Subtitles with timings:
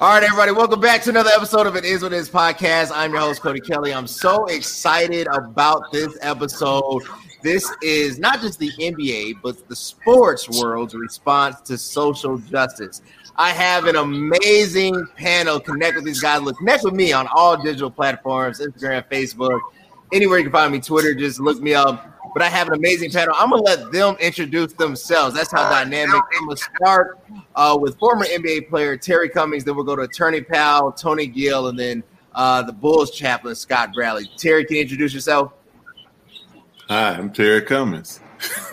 [0.00, 2.90] All right, everybody, welcome back to another episode of It Is What It Is podcast.
[2.92, 3.94] I'm your host, Cody Kelly.
[3.94, 7.04] I'm so excited about this episode.
[7.44, 13.02] This is not just the NBA, but the sports world's response to social justice.
[13.36, 15.60] I have an amazing panel.
[15.60, 16.42] Connect with these guys.
[16.42, 19.60] Look, connect with me on all digital platforms Instagram, Facebook,
[20.14, 21.14] anywhere you can find me, Twitter.
[21.14, 23.34] Just look me up but I have an amazing panel.
[23.38, 25.36] I'm gonna let them introduce themselves.
[25.36, 26.20] That's how dynamic.
[26.36, 27.20] I'm gonna start
[27.54, 29.62] uh, with former NBA player Terry Cummings.
[29.64, 32.02] Then we'll go to attorney Powell Tony Gill, and then
[32.34, 34.28] uh, the Bulls chaplain Scott Bradley.
[34.36, 35.52] Terry, can you introduce yourself?
[36.88, 38.20] Hi, I'm Terry Cummings.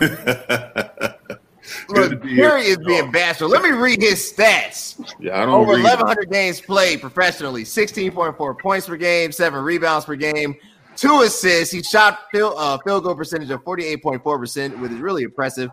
[1.88, 3.48] Look, Terry is being bashful.
[3.48, 5.00] Let me read his stats.
[5.20, 10.16] Yeah, I don't Over 1,100 games played professionally, 16.4 points per game, seven rebounds per
[10.16, 10.56] game,
[11.02, 11.74] two assists.
[11.74, 15.70] He shot field, uh, field goal percentage of 48.4%, which is really impressive.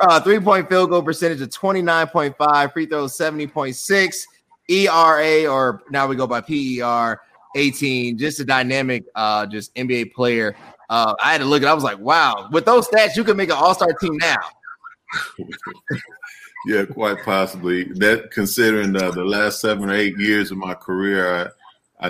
[0.00, 4.16] Uh, three point field goal percentage of 29.5, free throws 70.6,
[4.68, 7.20] ERA, or now we go by PER
[7.54, 8.18] 18.
[8.18, 10.56] Just a dynamic, uh, just NBA player.
[10.90, 11.68] Uh, I had to look at.
[11.68, 14.36] I was like, wow, with those stats, you could make an All Star team now.
[16.66, 17.84] yeah, quite possibly.
[17.84, 21.48] That considering uh, the last seven or eight years of my career, I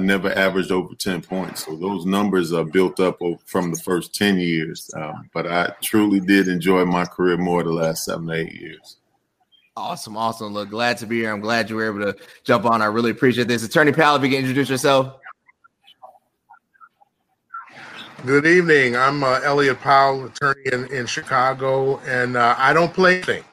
[0.00, 1.64] never averaged over 10 points.
[1.64, 4.90] So those numbers are built up from the first 10 years.
[4.96, 8.96] Um, but I truly did enjoy my career more the last seven, eight years.
[9.76, 10.16] Awesome.
[10.16, 10.52] Awesome.
[10.54, 11.32] Look, glad to be here.
[11.32, 12.82] I'm glad you were able to jump on.
[12.82, 13.62] I really appreciate this.
[13.62, 15.18] Attorney Powell, if you can introduce yourself.
[18.24, 18.96] Good evening.
[18.96, 23.44] I'm uh, Elliot Powell, attorney in, in Chicago, and uh, I don't play anything.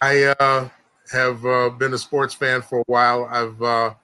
[0.00, 0.68] I uh,
[1.12, 3.26] have uh, been a sports fan for a while.
[3.26, 3.94] I've uh,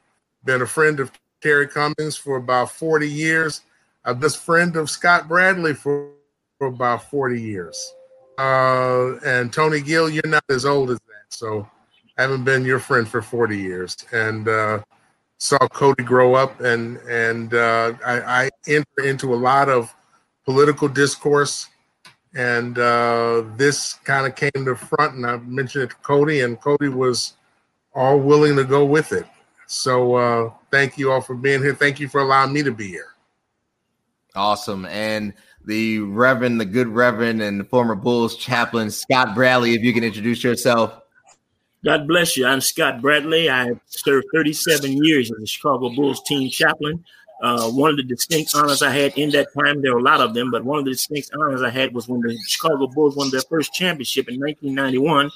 [0.44, 1.10] been a friend of
[1.44, 3.60] Terry Cummings for about 40 years.
[4.02, 6.08] I've been friend of Scott Bradley for,
[6.56, 7.94] for about 40 years.
[8.38, 11.26] Uh, and Tony Gill, you're not as old as that.
[11.28, 11.68] So
[12.16, 13.94] I haven't been your friend for 40 years.
[14.10, 14.80] And uh,
[15.36, 19.94] saw Cody grow up and and uh, I, I enter into a lot of
[20.46, 21.68] political discourse
[22.34, 26.58] and uh, this kind of came to front and I mentioned it to Cody and
[26.58, 27.34] Cody was
[27.94, 29.26] all willing to go with it.
[29.66, 31.74] So uh, thank you all for being here.
[31.74, 33.14] Thank you for allowing me to be here.
[34.34, 34.84] Awesome.
[34.86, 35.32] And
[35.64, 40.02] the Reverend, the good Reverend, and the former Bulls chaplain, Scott Bradley, if you can
[40.02, 41.00] introduce yourself.
[41.84, 42.44] God bless you.
[42.44, 43.48] I'm Scott Bradley.
[43.48, 47.04] I served 37 years as the Chicago Bulls team chaplain.
[47.40, 50.20] Uh, one of the distinct honors I had in that time, there were a lot
[50.20, 53.16] of them, but one of the distinct honors I had was when the Chicago Bulls
[53.16, 55.30] won their first championship in 1991.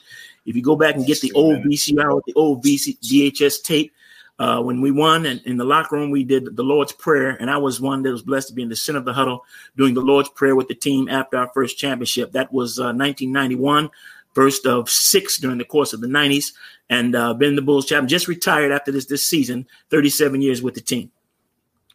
[0.46, 3.92] If you go back and get the old VCR with the old VC, VHS tape,
[4.38, 7.50] uh, when we won and in the locker room, we did the Lord's Prayer, and
[7.50, 9.44] I was one that was blessed to be in the center of the huddle
[9.76, 12.32] doing the Lord's Prayer with the team after our first championship.
[12.32, 13.90] That was uh, 1991,
[14.34, 16.52] first of six during the course of the 90s,
[16.88, 18.08] and uh, been the Bulls champion.
[18.08, 21.10] Just retired after this this season, 37 years with the team.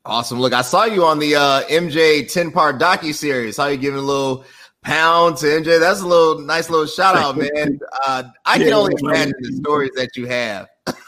[0.05, 0.41] Awesome.
[0.41, 3.55] Look, I saw you on the uh, MJ 10 part docu series.
[3.55, 4.43] How you giving a little
[4.81, 5.79] pound to MJ?
[5.79, 7.79] That's a little nice little shout out, man.
[8.05, 10.67] Uh, I can only imagine the stories that you have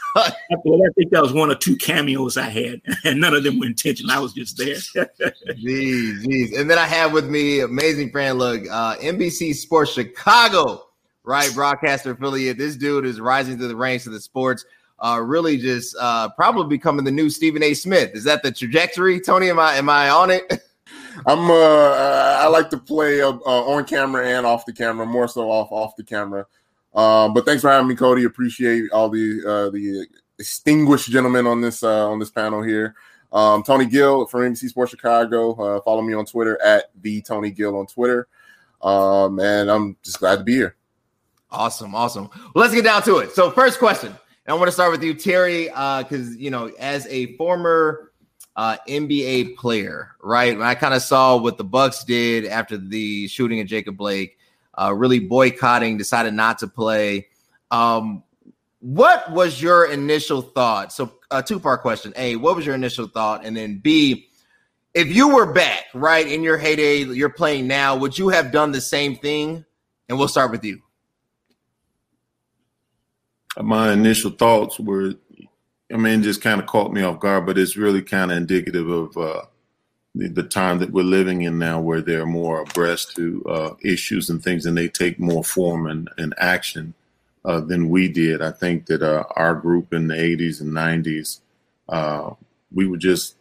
[0.64, 3.58] well, I think that was one or two cameos I had, and none of them
[3.58, 4.12] were intentional.
[4.12, 4.74] I was just there.
[5.54, 6.58] jeez, jeez.
[6.58, 10.86] And then I have with me amazing friend, look, uh, NBC Sports Chicago,
[11.24, 11.52] right?
[11.54, 12.58] Broadcaster affiliate.
[12.58, 14.64] This dude is rising through the ranks of the sports.
[14.98, 17.74] Uh, really just uh, probably becoming the new Stephen A.
[17.74, 18.12] Smith.
[18.14, 19.50] Is that the trajectory, Tony?
[19.50, 20.50] Am I am I on it?
[21.26, 21.50] I'm.
[21.50, 21.92] Uh,
[22.40, 25.96] I like to play uh, on camera and off the camera, more so off off
[25.96, 26.46] the camera.
[26.96, 28.24] Um, but thanks for having me, Cody.
[28.24, 30.06] Appreciate all the uh, the
[30.38, 32.94] distinguished gentlemen on this uh, on this panel here.
[33.32, 35.52] Um, Tony Gill from NBC Sports Chicago.
[35.54, 38.28] Uh, follow me on Twitter at the Tony Gill on Twitter.
[38.80, 40.76] Um, and I'm just glad to be here.
[41.50, 42.30] Awesome, awesome.
[42.34, 43.30] Well, let's get down to it.
[43.32, 44.16] So, first question, and
[44.48, 48.12] I want to start with you, Terry, because uh, you know, as a former
[48.56, 50.58] uh, NBA player, right?
[50.58, 54.38] I kind of saw what the Bucks did after the shooting of Jacob Blake
[54.76, 57.28] uh, really boycotting, decided not to play.
[57.70, 58.22] Um,
[58.80, 60.92] what was your initial thought?
[60.92, 64.28] So, a two part question: A, what was your initial thought, and then B,
[64.96, 68.72] if you were back, right in your heyday, you're playing now, would you have done
[68.72, 69.62] the same thing?
[70.08, 70.80] And we'll start with you.
[73.60, 75.12] My initial thoughts were,
[75.92, 78.88] I mean, just kind of caught me off guard, but it's really kind of indicative
[78.88, 79.42] of uh,
[80.16, 84.30] the, the, time that we're living in now, where they're more abreast to uh, issues
[84.30, 86.94] and things, and they take more form and, and action
[87.44, 88.40] uh, than we did.
[88.42, 91.40] I think that uh, our group in the 80s and 90s,
[91.88, 92.30] uh,
[92.72, 93.36] we were just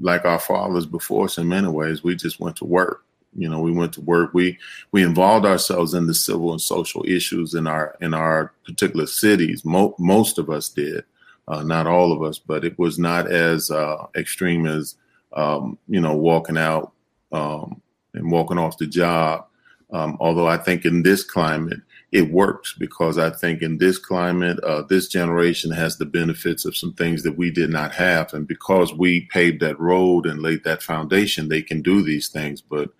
[0.00, 2.02] like our fathers before us in many ways.
[2.02, 3.04] We just went to work.
[3.36, 4.32] You know, we went to work.
[4.32, 4.58] We
[4.90, 9.64] we involved ourselves in the civil and social issues in our in our particular cities.
[9.64, 11.04] Mo- most of us did,
[11.46, 14.96] uh, not all of us, but it was not as uh, extreme as
[15.32, 16.92] um, you know walking out
[17.32, 17.80] um,
[18.14, 19.46] and walking off the job.
[19.90, 21.80] Um, although I think in this climate
[22.10, 26.76] it works because I think in this climate, uh, this generation has the benefits of
[26.76, 30.64] some things that we did not have, and because we paved that road and laid
[30.64, 32.62] that foundation, they can do these things.
[32.62, 32.90] But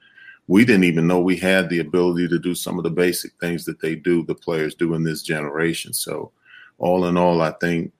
[0.46, 3.64] we didn't even know we had the ability to do some of the basic things
[3.64, 5.94] that they do, the players do in this generation.
[5.94, 6.32] So,
[6.76, 7.92] all in all, I think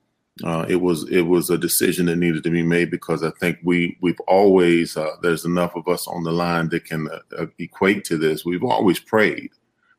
[0.45, 3.59] uh, it was it was a decision that needed to be made because I think
[3.63, 7.47] we we've always uh, there's enough of us on the line that can uh, uh
[7.59, 8.45] equate to this.
[8.45, 9.51] We've always prayed,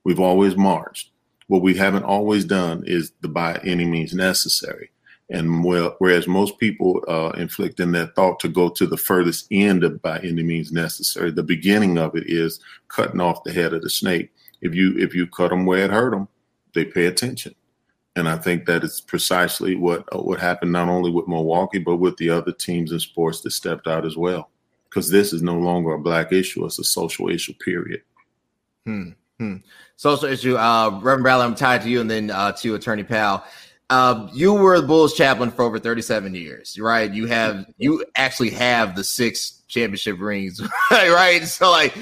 [0.03, 1.12] we've always marched.
[1.47, 4.91] What we haven't always done is the by any means necessary.
[5.31, 9.83] And whereas most people uh, inflict in that thought to go to the furthest end
[9.83, 13.83] of by any means necessary, the beginning of it is cutting off the head of
[13.83, 14.31] the snake.
[14.62, 16.30] If you if you cut them where it hurt them,
[16.74, 17.53] they pay attention
[18.19, 21.98] and I think that is precisely what uh, what happened not only with Milwaukee but
[21.98, 24.50] with the other teams in sports that stepped out as well.
[24.89, 27.54] Because this is no longer a black issue; it's a social issue.
[27.54, 28.01] Period.
[28.86, 29.10] Hmm.
[29.38, 29.56] hmm.
[29.95, 30.57] Social issue.
[30.57, 33.44] Uh, Reverend Bradley, I'm tied to you, and then uh, to Attorney Powell.
[33.89, 37.12] Uh, you were the Bulls chaplain for over 37 years, right?
[37.12, 40.62] You have you actually have the six championship rings,
[40.92, 41.44] right?
[41.44, 41.95] So like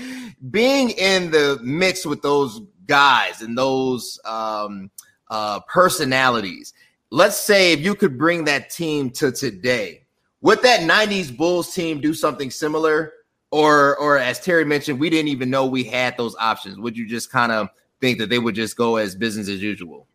[0.49, 4.89] being in the mix with those guys and those um,
[5.29, 6.73] uh, personalities.
[7.09, 10.03] Let's say if you could bring that team to today,
[10.41, 13.13] would that 90s Bulls team do something similar?
[13.49, 16.77] Or, or as Terry mentioned, we didn't even know we had those options.
[16.77, 17.69] Would you just kind of
[18.01, 20.05] think that they would just go as business as usual?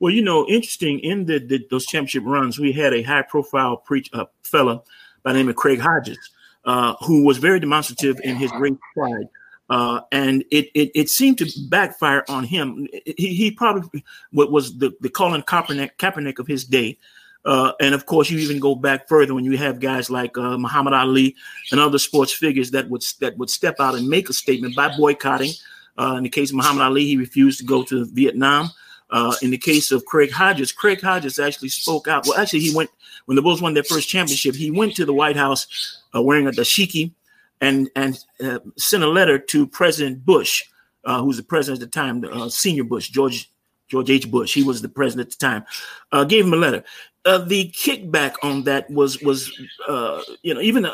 [0.00, 3.76] Well, you know, interesting in the, the those championship runs, we had a high profile
[3.76, 4.82] preach uh, fella
[5.22, 6.18] by the name of Craig Hodges,
[6.64, 9.28] uh, who was very demonstrative in his great pride.
[9.68, 12.86] Uh, and it, it, it seemed to backfire on him.
[13.04, 16.98] He, he probably was the, the Colin Kaepernick, Kaepernick of his day.
[17.44, 20.58] Uh, and of course, you even go back further when you have guys like uh,
[20.58, 21.36] Muhammad Ali
[21.70, 24.94] and other sports figures that would that would step out and make a statement by
[24.96, 25.52] boycotting.
[25.98, 28.70] Uh, in the case of Muhammad Ali, he refused to go to Vietnam.
[29.10, 32.26] Uh, in the case of Craig Hodges, Craig Hodges actually spoke out.
[32.26, 32.90] Well, actually, he went
[33.26, 34.56] when the Bulls won their first championship.
[34.56, 37.12] He went to the White House uh, wearing a dashiki
[37.60, 40.62] and and uh, sent a letter to President Bush,
[41.04, 43.50] uh, who was the president at the time, uh, senior Bush, George
[43.88, 44.30] George H.
[44.30, 44.52] Bush.
[44.52, 45.64] He was the president at the time.
[46.12, 46.84] Uh, gave him a letter.
[47.24, 49.52] Uh, the kickback on that was was
[49.88, 50.84] uh, you know even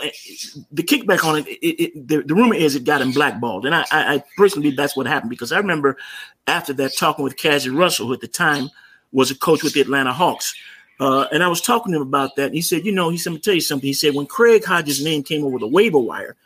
[0.71, 3.75] the kickback on it, it, it the, the, rumor is it got him blackballed, and
[3.75, 5.99] I, I, personally that's what happened because I remember
[6.47, 8.71] after that talking with Cazzie Russell, who at the time
[9.13, 10.55] was a coach with the Atlanta Hawks.
[11.01, 12.47] Uh, and I was talking to him about that.
[12.47, 13.87] And he said, you know, he said, let me tell you something.
[13.87, 16.37] He said, when Craig Hodges' name came over the waiver wire,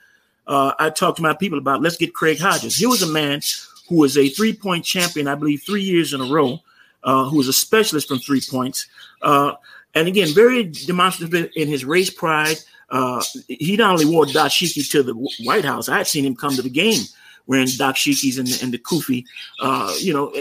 [0.47, 2.77] uh, I talked to my people about let's get Craig Hodges.
[2.77, 3.41] He was a man
[3.89, 6.61] who was a three point champion, I believe, three years in a row,
[7.05, 8.87] uh, who was a specialist from three points.
[9.23, 9.55] Uh,
[9.95, 12.57] and again, very demonstrative in his race pride.
[12.91, 16.55] Uh, he not only wore dashiki to the White House, I had seen him come
[16.55, 17.03] to the game
[17.47, 19.25] wearing dashikis and, and the kufi,
[19.61, 20.33] uh, you know,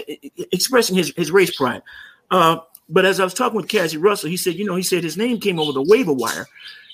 [0.52, 1.82] expressing his, his race pride.
[2.30, 2.58] Uh,
[2.90, 5.18] but as I was talking with Cazzie Russell, he said, you know, he said his
[5.18, 6.48] name came over the waiver wire.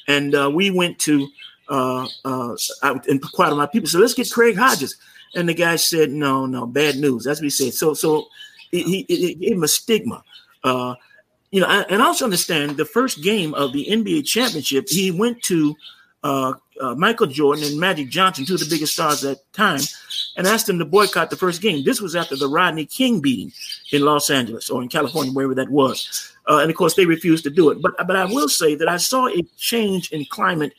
[0.07, 1.27] And we went to
[1.69, 4.97] uh, uh, and quite a lot of people said, let's get Craig Hodges.
[5.35, 7.23] And the guy said, no, no, bad news.
[7.23, 7.73] That's what he said.
[7.73, 8.27] So, so
[8.71, 10.23] he, gave him a stigma.
[10.63, 10.95] Uh,
[11.51, 15.75] you know, and also understand the first game of the NBA championship, he went to
[16.23, 19.81] uh, uh, Michael Jordan and Magic Johnson, two of the biggest stars at that time,
[20.37, 21.83] and asked them to boycott the first game.
[21.83, 23.51] This was after the Rodney King beating
[23.91, 26.33] in Los Angeles or in California, wherever that was.
[26.47, 27.81] Uh, and of course, they refused to do it.
[27.81, 30.73] But but I will say that I saw a change in climate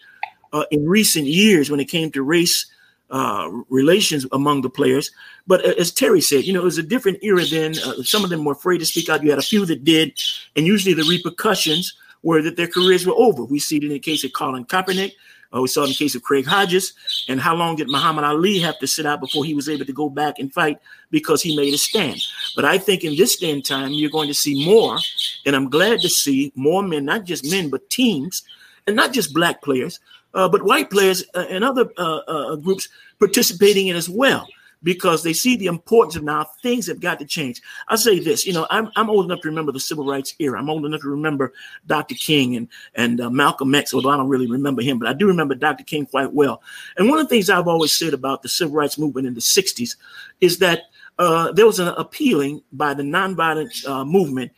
[0.52, 2.66] uh, in recent years when it came to race
[3.10, 5.10] uh, relations among the players.
[5.46, 7.74] But as Terry said, you know, it was a different era then.
[7.84, 9.22] Uh, some of them were afraid to speak out.
[9.22, 10.18] You had a few that did,
[10.56, 13.44] and usually the repercussions were that their careers were over.
[13.44, 15.12] We see it in the case of Colin Kaepernick.
[15.54, 16.94] Uh, we saw it in the case of Craig Hodges.
[17.28, 19.92] And how long did Muhammad Ali have to sit out before he was able to
[19.92, 20.78] go back and fight
[21.10, 22.22] because he made a stand?
[22.56, 24.98] But I think in this day and time, you're going to see more.
[25.44, 28.42] And I'm glad to see more men, not just men, but teams,
[28.86, 30.00] and not just black players,
[30.34, 34.46] uh, but white players uh, and other uh, uh, groups participating in as well
[34.82, 37.60] because they see the importance of now things have got to change.
[37.88, 40.58] I say this, you know, I'm, I'm old enough to remember the civil rights era.
[40.58, 41.52] I'm old enough to remember
[41.86, 42.14] Dr.
[42.14, 45.26] King and and uh, Malcolm X, although I don't really remember him, but I do
[45.26, 45.84] remember Dr.
[45.84, 46.62] King quite well.
[46.96, 49.40] And one of the things I've always said about the civil rights movement in the
[49.40, 49.96] '60s
[50.40, 50.82] is that
[51.18, 54.52] uh, there was an appealing by the nonviolent uh, movement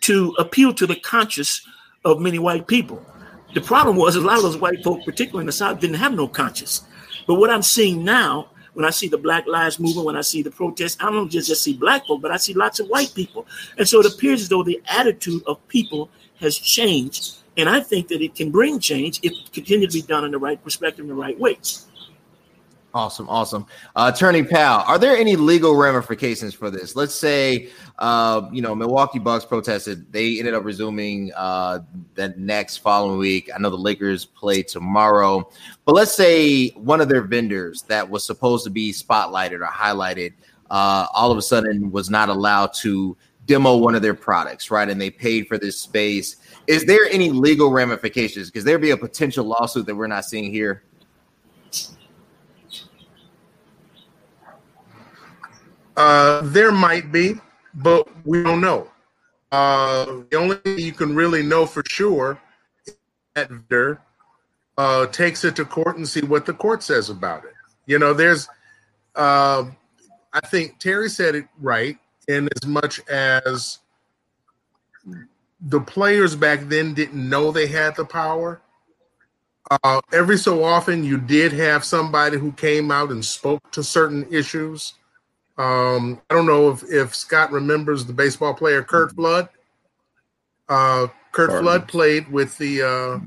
[0.00, 1.66] to appeal to the conscience
[2.04, 3.04] of many white people.
[3.54, 6.14] The problem was a lot of those white folk, particularly in the South, didn't have
[6.14, 6.84] no conscience.
[7.26, 10.42] But what I'm seeing now When I see the Black Lives Movement, when I see
[10.42, 13.12] the protests, I don't just, just see black folk, but I see lots of white
[13.14, 13.46] people.
[13.78, 17.36] And so it appears as though the attitude of people has changed.
[17.56, 20.30] And I think that it can bring change if it continue to be done in
[20.30, 21.58] the right perspective, in the right way.
[22.92, 23.66] Awesome, awesome.
[23.94, 26.96] Uh, Attorney Powell, are there any legal ramifications for this?
[26.96, 27.68] Let's say,
[28.00, 30.12] uh, you know, Milwaukee Bucks protested.
[30.12, 31.80] They ended up resuming uh,
[32.16, 33.48] the next following week.
[33.54, 35.48] I know the Lakers play tomorrow,
[35.84, 40.32] but let's say one of their vendors that was supposed to be spotlighted or highlighted
[40.70, 43.16] uh, all of a sudden was not allowed to
[43.46, 44.88] demo one of their products, right?
[44.88, 46.36] And they paid for this space.
[46.66, 48.48] Is there any legal ramifications?
[48.48, 50.82] Because there be a potential lawsuit that we're not seeing here?
[55.96, 57.34] Uh, there might be,
[57.74, 58.88] but we don't know.
[59.52, 62.40] Uh, the only thing you can really know for sure
[62.86, 62.94] is
[63.34, 63.98] that
[64.78, 67.54] uh, takes it to court and see what the court says about it.
[67.86, 68.48] You know, there's,
[69.16, 69.64] uh,
[70.32, 73.78] I think Terry said it right in as much as
[75.60, 78.60] the players back then didn't know they had the power.
[79.70, 84.26] Uh, every so often, you did have somebody who came out and spoke to certain
[84.32, 84.94] issues
[85.58, 89.48] um, I don't know if, if Scott remembers the baseball player Curt Flood.
[90.68, 93.18] Uh, Curt Flood played with the uh,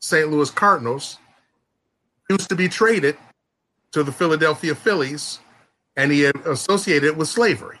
[0.00, 0.30] St.
[0.30, 1.18] Louis Cardinals.
[2.28, 3.16] He Used to be traded
[3.92, 5.40] to the Philadelphia Phillies,
[5.96, 7.78] and he associated it with slavery.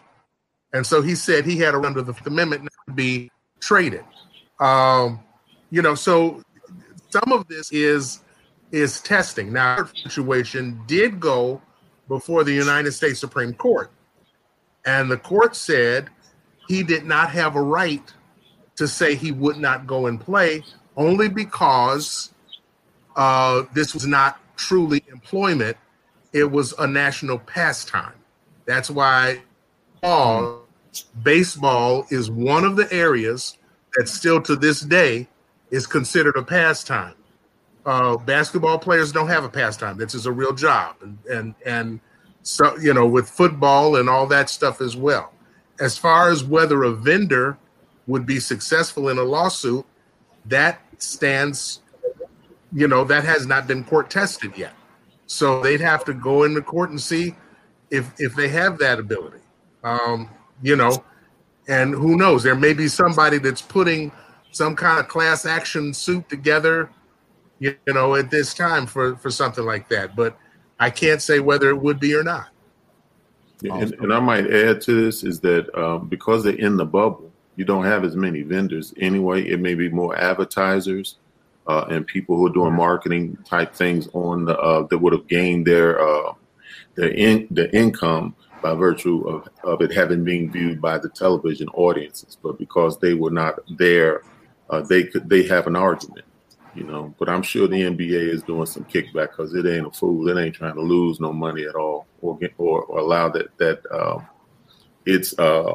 [0.72, 4.04] And so he said he had a right under the amendment not to be traded.
[4.60, 5.20] Um,
[5.70, 6.42] you know, so
[7.10, 8.20] some of this is
[8.70, 9.52] is testing.
[9.52, 11.62] Now, our situation did go
[12.08, 13.90] before the United States Supreme Court.
[14.84, 16.08] And the court said
[16.66, 18.12] he did not have a right
[18.76, 20.62] to say he would not go and play
[20.96, 22.32] only because
[23.16, 25.76] uh, this was not truly employment,
[26.32, 28.14] it was a national pastime.
[28.66, 29.42] That's why
[30.02, 30.66] all
[31.22, 33.56] baseball is one of the areas
[33.96, 35.28] that still to this day
[35.70, 37.14] is considered a pastime
[37.88, 39.96] uh, basketball players don't have a pastime.
[39.96, 42.00] This is a real job, and and and
[42.42, 45.32] so you know with football and all that stuff as well.
[45.80, 47.56] As far as whether a vendor
[48.06, 49.86] would be successful in a lawsuit,
[50.44, 51.80] that stands,
[52.74, 54.74] you know, that has not been court tested yet.
[55.26, 57.36] So they'd have to go into court and see
[57.90, 59.40] if if they have that ability.
[59.82, 60.28] Um,
[60.62, 61.02] you know,
[61.68, 62.42] and who knows?
[62.42, 64.12] There may be somebody that's putting
[64.50, 66.90] some kind of class action suit together
[67.58, 70.14] you know, at this time for for something like that.
[70.16, 70.38] But
[70.78, 72.48] I can't say whether it would be or not.
[73.64, 77.32] And, and I might add to this is that um, because they're in the bubble,
[77.56, 79.42] you don't have as many vendors anyway.
[79.42, 81.16] It may be more advertisers
[81.66, 85.26] uh, and people who are doing marketing type things on the uh, that would have
[85.26, 86.34] gained their uh,
[86.94, 91.68] their in their income by virtue of, of it having been viewed by the television
[91.70, 92.38] audiences.
[92.40, 94.22] But because they were not there,
[94.70, 96.26] uh, they could they have an argument
[96.78, 97.14] you know.
[97.18, 100.28] But I'm sure the NBA is doing some kickback because it ain't a fool.
[100.28, 103.56] It ain't trying to lose no money at all, or get, or, or allow that
[103.58, 104.20] that uh,
[105.04, 105.74] its uh,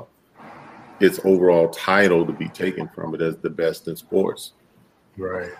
[0.99, 4.53] its overall title to be taken from it as the best in sports.
[5.17, 5.51] Right.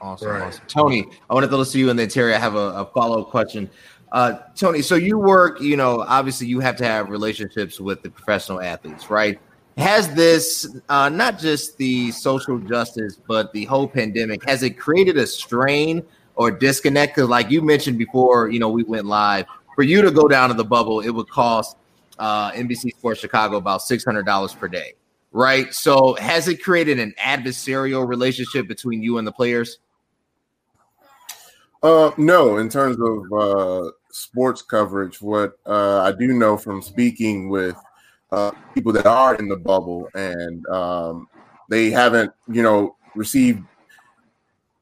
[0.00, 0.42] Awesome, right.
[0.42, 0.64] awesome.
[0.66, 3.22] Tony, I wanted to listen to you, and then Terry, I have a, a follow
[3.22, 3.70] up question.
[4.10, 8.10] Uh, Tony, so you work, you know, obviously you have to have relationships with the
[8.10, 9.40] professional athletes, right?
[9.78, 15.16] Has this uh, not just the social justice, but the whole pandemic has it created
[15.16, 16.02] a strain
[16.34, 17.14] or disconnect?
[17.14, 19.46] Because, like you mentioned before, you know, we went live.
[19.74, 21.76] For you to go down to the bubble, it would cost
[22.18, 24.92] uh, NBC Sports Chicago about six hundred dollars per day,
[25.32, 25.72] right?
[25.72, 29.78] So, has it created an adversarial relationship between you and the players?
[31.82, 37.48] Uh, no, in terms of uh, sports coverage, what uh, I do know from speaking
[37.48, 37.76] with
[38.32, 41.28] uh, people that are in the bubble and um,
[41.68, 43.62] they haven't, you know, received,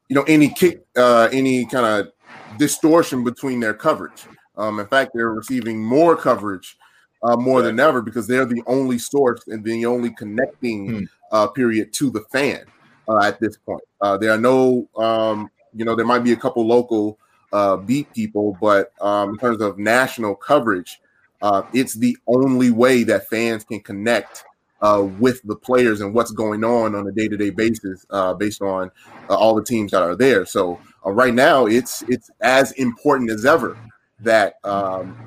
[0.07, 2.13] you know, any kick, uh, any kind of
[2.57, 4.23] distortion between their coverage.
[4.57, 6.77] Um, in fact, they're receiving more coverage
[7.23, 11.03] uh, more than ever because they're the only source and the only connecting hmm.
[11.31, 12.63] uh, period to the fan
[13.07, 13.83] uh, at this point.
[14.01, 17.17] Uh, there are no, um, you know, there might be a couple local
[17.53, 21.01] uh, beat people, but um, in terms of national coverage,
[21.41, 24.43] uh, it's the only way that fans can connect
[24.81, 28.89] uh, with the players and what's going on on a day-to-day basis uh, based on
[29.29, 30.45] uh, all the teams that are there.
[30.45, 33.77] So uh, right now, it's it's as important as ever
[34.21, 35.17] that um,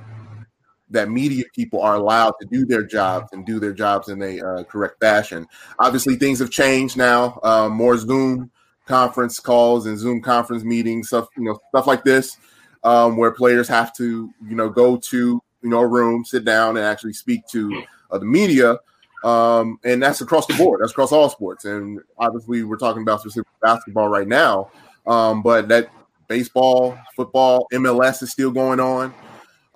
[0.91, 4.41] that media people are allowed to do their jobs and do their jobs in a
[4.41, 5.47] uh, correct fashion.
[5.79, 7.41] Obviously, things have changed now.
[7.73, 8.51] more Zoom
[8.87, 12.37] conference calls and Zoom conference meetings, stuff you know, stuff like this.
[12.85, 16.77] um, where players have to, you know, go to you know a room, sit down,
[16.77, 18.79] and actually speak to uh, the media.
[19.25, 20.81] Um, and that's across the board.
[20.83, 21.65] That's across all sports.
[21.65, 24.71] And obviously, we're talking about specific basketball right now.
[25.07, 25.89] Um, but that
[26.29, 29.15] baseball, football, MLS is still going on.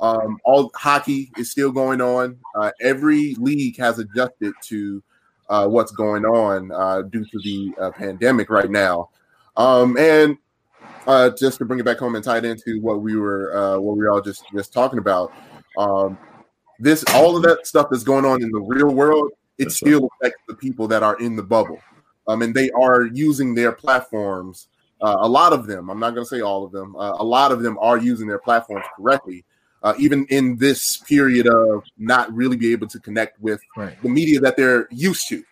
[0.01, 2.39] Um, all hockey is still going on.
[2.55, 5.03] Uh, every league has adjusted to
[5.49, 9.09] uh, what's going on uh, due to the uh, pandemic right now.
[9.57, 10.37] Um, and
[11.07, 13.79] uh, just to bring it back home and tie it into what we were uh,
[13.79, 15.33] what we were all just just talking about.
[15.79, 16.19] Um,
[16.79, 20.01] this all of that stuff that's going on in the real world, it that's still
[20.01, 20.11] right.
[20.21, 21.81] affects the people that are in the bubble.
[22.27, 24.69] Um, and they are using their platforms.
[25.01, 27.25] Uh, a lot of them, I'm not going to say all of them, uh, a
[27.25, 29.45] lot of them are using their platforms correctly,
[29.83, 34.01] uh, even in this period of not really be able to connect with right.
[34.03, 35.43] the media that they're used to.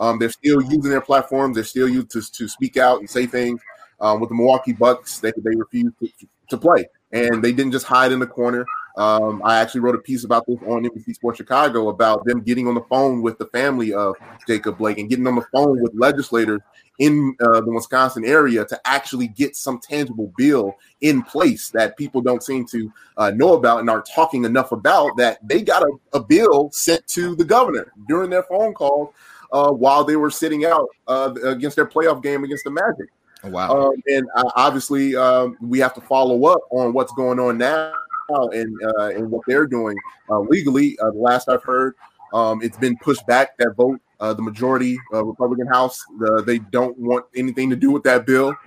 [0.00, 1.54] Um, they're still using their platforms.
[1.54, 3.60] They're still used to, to speak out and say things.
[4.00, 6.08] Um, with the Milwaukee Bucks, they, they refused to,
[6.48, 8.66] to play, and they didn't just hide in the corner.
[8.96, 12.68] Um, I actually wrote a piece about this on NBC Sports Chicago about them getting
[12.68, 14.14] on the phone with the family of
[14.46, 16.60] Jacob Blake and getting on the phone with legislators
[17.00, 22.20] in uh, the Wisconsin area to actually get some tangible bill in place that people
[22.20, 25.16] don't seem to uh, know about and aren't talking enough about.
[25.16, 29.12] That they got a, a bill sent to the governor during their phone call
[29.52, 33.08] uh, while they were sitting out uh, against their playoff game against the Magic.
[33.42, 33.88] Oh, wow!
[33.88, 37.92] Um, and uh, obviously, um, we have to follow up on what's going on now
[38.28, 39.96] and uh, and what they're doing
[40.30, 40.98] uh, legally.
[40.98, 41.94] Uh, the last I've heard,
[42.32, 43.56] um, it's been pushed back.
[43.58, 46.02] That vote, uh, the majority uh, Republican House,
[46.44, 48.54] they don't want anything to do with that bill.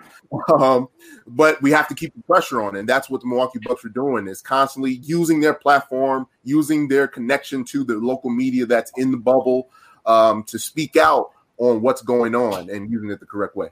[0.59, 0.89] Um,
[1.25, 3.89] but we have to keep the pressure on, and that's what the Milwaukee Bucks are
[3.89, 9.11] doing: is constantly using their platform, using their connection to the local media that's in
[9.11, 9.69] the bubble
[10.05, 13.69] um, to speak out on what's going on and using it the correct way.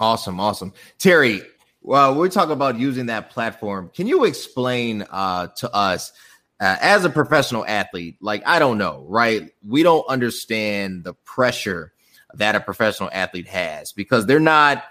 [0.00, 1.42] Awesome, awesome, Terry.
[1.88, 3.90] Well, we're talking about using that platform.
[3.94, 6.12] Can you explain uh, to us,
[6.60, 9.50] uh, as a professional athlete, like I don't know, right?
[9.66, 11.94] We don't understand the pressure
[12.34, 14.84] that a professional athlete has because they're not,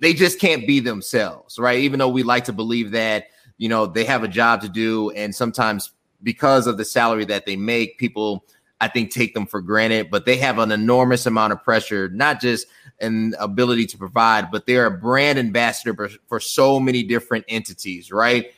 [0.00, 1.80] they just can't be themselves, right?
[1.80, 3.24] Even though we like to believe that,
[3.56, 5.90] you know, they have a job to do, and sometimes
[6.22, 8.44] because of the salary that they make, people
[8.80, 12.40] I think take them for granted, but they have an enormous amount of pressure, not
[12.40, 12.68] just
[13.00, 18.10] an ability to provide, but they're a brand ambassador for, for so many different entities,
[18.10, 18.52] right?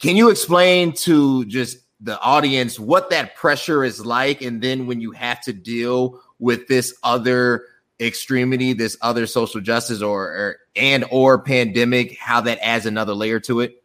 [0.00, 4.42] Can you explain to just the audience what that pressure is like?
[4.42, 7.64] And then when you have to deal with this other
[8.00, 13.40] extremity, this other social justice or, or and or pandemic, how that adds another layer
[13.40, 13.82] to it?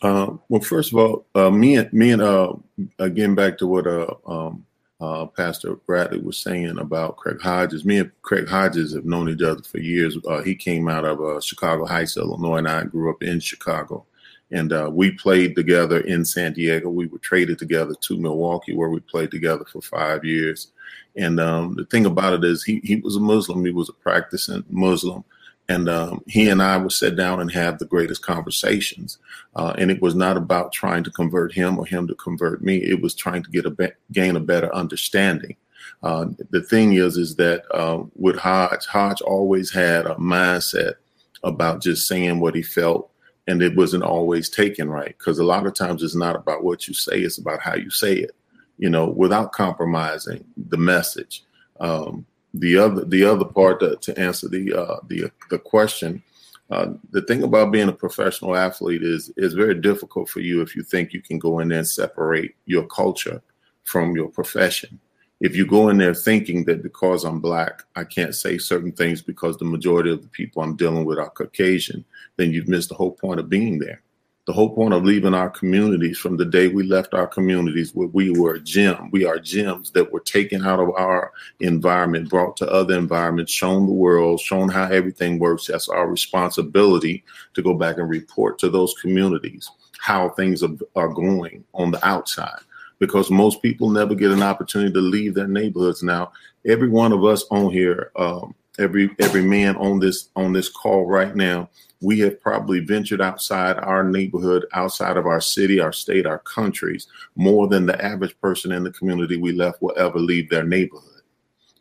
[0.00, 2.52] Uh, well, first of all, uh, me and me and uh,
[2.98, 4.64] again back to what uh, um,
[5.00, 7.84] uh, Pastor Bradley was saying about Craig Hodges.
[7.84, 10.16] Me and Craig Hodges have known each other for years.
[10.26, 14.04] Uh, he came out of uh, Chicago Heights, Illinois, and I grew up in Chicago.
[14.50, 16.88] And uh, we played together in San Diego.
[16.88, 20.72] We were traded together to Milwaukee, where we played together for five years.
[21.16, 23.64] And um, the thing about it is, he, he was a Muslim.
[23.64, 25.22] He was a practicing Muslim.
[25.68, 29.18] And um, he and I would sit down and have the greatest conversations.
[29.54, 32.78] Uh, and it was not about trying to convert him or him to convert me.
[32.78, 35.56] It was trying to get a be- gain a better understanding.
[36.02, 40.94] Uh, the thing is, is that uh, with Hodge, Hodge always had a mindset
[41.42, 43.10] about just saying what he felt,
[43.46, 45.16] and it wasn't always taken right.
[45.18, 47.90] Because a lot of times it's not about what you say; it's about how you
[47.90, 48.30] say it.
[48.78, 51.44] You know, without compromising the message.
[51.80, 52.26] Um,
[52.58, 56.22] the other the other part to, to answer the uh, the the question,
[56.70, 60.74] uh, the thing about being a professional athlete is is very difficult for you if
[60.74, 63.42] you think you can go in there and separate your culture
[63.84, 64.98] from your profession.
[65.40, 69.22] If you go in there thinking that because I'm black, I can't say certain things
[69.22, 72.04] because the majority of the people I'm dealing with are Caucasian,
[72.36, 74.02] then you've missed the whole point of being there
[74.48, 78.08] the whole point of leaving our communities from the day we left our communities where
[78.08, 79.10] we were a gem.
[79.10, 83.84] We are gems that were taken out of our environment brought to other environments shown
[83.84, 85.66] the world shown how everything works.
[85.66, 91.12] That's our responsibility to go back and report to those communities how things are, are
[91.12, 92.60] going on the outside.
[93.00, 96.02] Because most people never get an opportunity to leave their neighborhoods.
[96.02, 96.32] Now
[96.66, 101.06] every one of us on here um, every every man on this on this call
[101.06, 101.68] right now
[102.00, 107.08] we have probably ventured outside our neighborhood, outside of our city, our state, our countries,
[107.34, 111.22] more than the average person in the community we left will ever leave their neighborhood.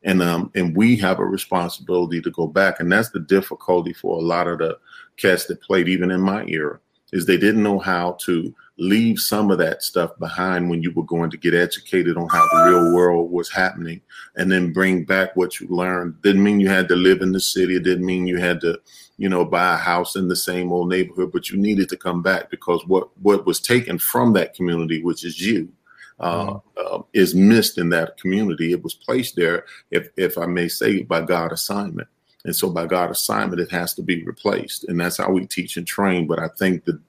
[0.04, 4.18] And um, and we have a responsibility to go back, and that's the difficulty for
[4.18, 4.78] a lot of the
[5.18, 6.80] cats that played even in my era
[7.12, 11.04] is they didn't know how to leave some of that stuff behind when you were
[11.04, 14.02] going to get educated on how the real world was happening
[14.36, 16.22] and then bring back what you learned.
[16.22, 17.76] Didn't mean you had to live in the city.
[17.76, 18.80] It didn't mean you had to
[19.18, 22.22] you know buy a house in the same old neighborhood but you needed to come
[22.22, 25.68] back because what what was taken from that community which is you
[26.20, 28.72] uh, uh, is missed in that community.
[28.72, 32.08] It was placed there if if i may say by god assignment.
[32.44, 34.86] And so by god assignment it has to be replaced.
[34.86, 36.26] And that's how we teach and train.
[36.26, 37.00] But i think the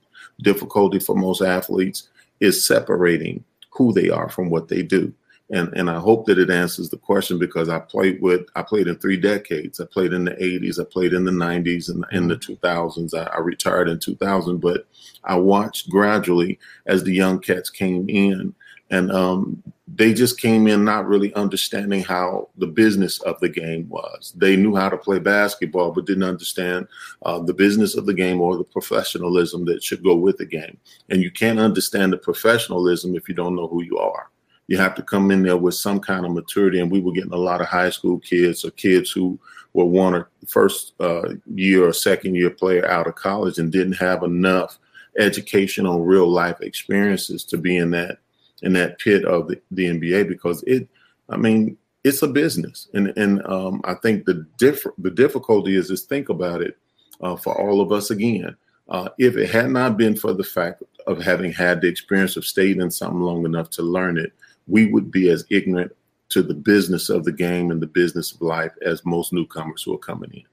[0.43, 2.09] difficulty for most athletes
[2.41, 5.13] is separating who they are from what they do.
[5.51, 8.87] And and I hope that it answers the question because I played with I played
[8.87, 9.81] in three decades.
[9.81, 13.15] I played in the 80s, I played in the 90s and in the 2000s.
[13.15, 14.87] I, I retired in 2000, but
[15.25, 18.55] I watched gradually as the young cats came in
[18.91, 19.63] and um,
[19.95, 24.35] they just came in not really understanding how the business of the game was.
[24.37, 26.89] They knew how to play basketball, but didn't understand
[27.23, 30.79] uh, the business of the game or the professionalism that should go with the game.
[31.09, 34.31] And you can't understand the professionalism if you don't know who you are.
[34.67, 36.81] You have to come in there with some kind of maturity.
[36.81, 39.39] And we were getting a lot of high school kids or kids who
[39.73, 43.95] were one or first uh, year or second year player out of college and didn't
[43.95, 44.79] have enough
[45.19, 48.19] educational real life experiences to be in that
[48.63, 50.89] in that pit of the, the NBA because it,
[51.29, 55.91] I mean, it's a business, and and um, I think the diff- the difficulty is
[55.91, 56.79] is think about it
[57.21, 58.57] uh, for all of us again.
[58.89, 62.47] Uh, if it had not been for the fact of having had the experience of
[62.47, 64.33] staying in something long enough to learn it,
[64.67, 65.93] we would be as ignorant
[66.31, 69.95] to the business of the game and the business of life as most newcomers who
[69.95, 70.45] are coming in.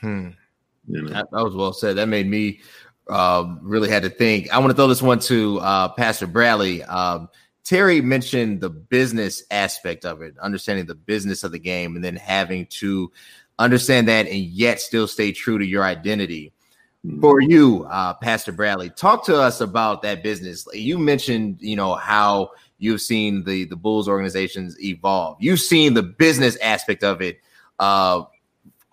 [0.00, 0.30] Hmm.
[0.88, 1.10] You know?
[1.10, 1.96] that, that was well said.
[1.96, 2.60] That made me
[3.08, 4.52] uh, really had to think.
[4.52, 6.82] I want to throw this one to uh, Pastor Bradley.
[6.82, 7.28] Um,
[7.64, 12.16] Terry mentioned the business aspect of it, understanding the business of the game, and then
[12.16, 13.10] having to
[13.58, 16.52] understand that and yet still stay true to your identity.
[17.06, 17.20] Mm-hmm.
[17.20, 20.66] For you, uh, Pastor Bradley, talk to us about that business.
[20.72, 25.36] You mentioned, you know, how you've seen the the Bulls organizations evolve.
[25.40, 27.40] You've seen the business aspect of it
[27.78, 28.22] uh,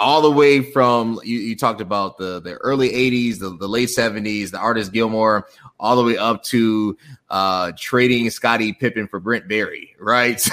[0.01, 3.89] all the way from you, you, talked about the the early 80s the, the late
[3.89, 5.47] 70s the artis gilmore
[5.79, 6.97] all the way up to
[7.29, 10.41] uh, trading scottie pippen for brent barry right?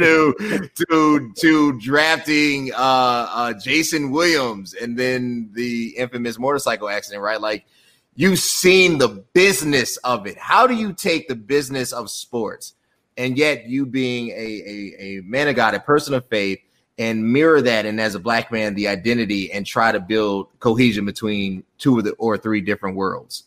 [0.00, 7.40] To, to to drafting uh, uh, jason williams and then the infamous motorcycle accident right?
[7.40, 7.66] Like
[8.16, 10.36] you've seen the business of it.
[10.36, 12.74] How do you take the business of sports
[13.16, 16.58] and yet you being a, a, a man of god a person of faith
[17.00, 21.06] and mirror that and as a black man the identity and try to build cohesion
[21.06, 23.44] between two of the or three different worlds.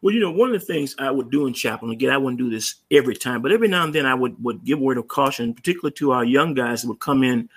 [0.00, 2.38] Well you know one of the things i would do in chapel again i wouldn't
[2.38, 4.98] do this every time but every now and then i would would give a word
[4.98, 7.48] of caution particularly to our young guys that would come in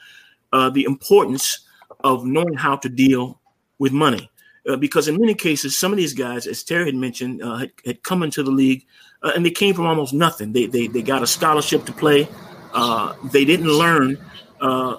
[0.54, 1.66] uh, the importance
[2.04, 3.40] of knowing how to deal
[3.80, 4.30] with money.
[4.68, 7.72] Uh, because in many cases some of these guys as terry had mentioned uh, had,
[7.86, 8.86] had, come into the league
[9.22, 10.54] uh, and they came from almost nothing.
[10.54, 12.28] They, they, they got a scholarship to play.
[12.74, 14.18] Uh, they didn't learn
[14.62, 14.98] uh,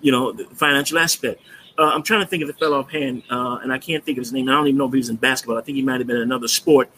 [0.00, 1.40] you know, the financial aspect.
[1.78, 4.22] Uh, I'm trying to think of the fellow offhand, uh, and I can't think of
[4.22, 4.48] his name.
[4.48, 5.58] I don't even know if he was in basketball.
[5.58, 6.90] I think he might have been in another sport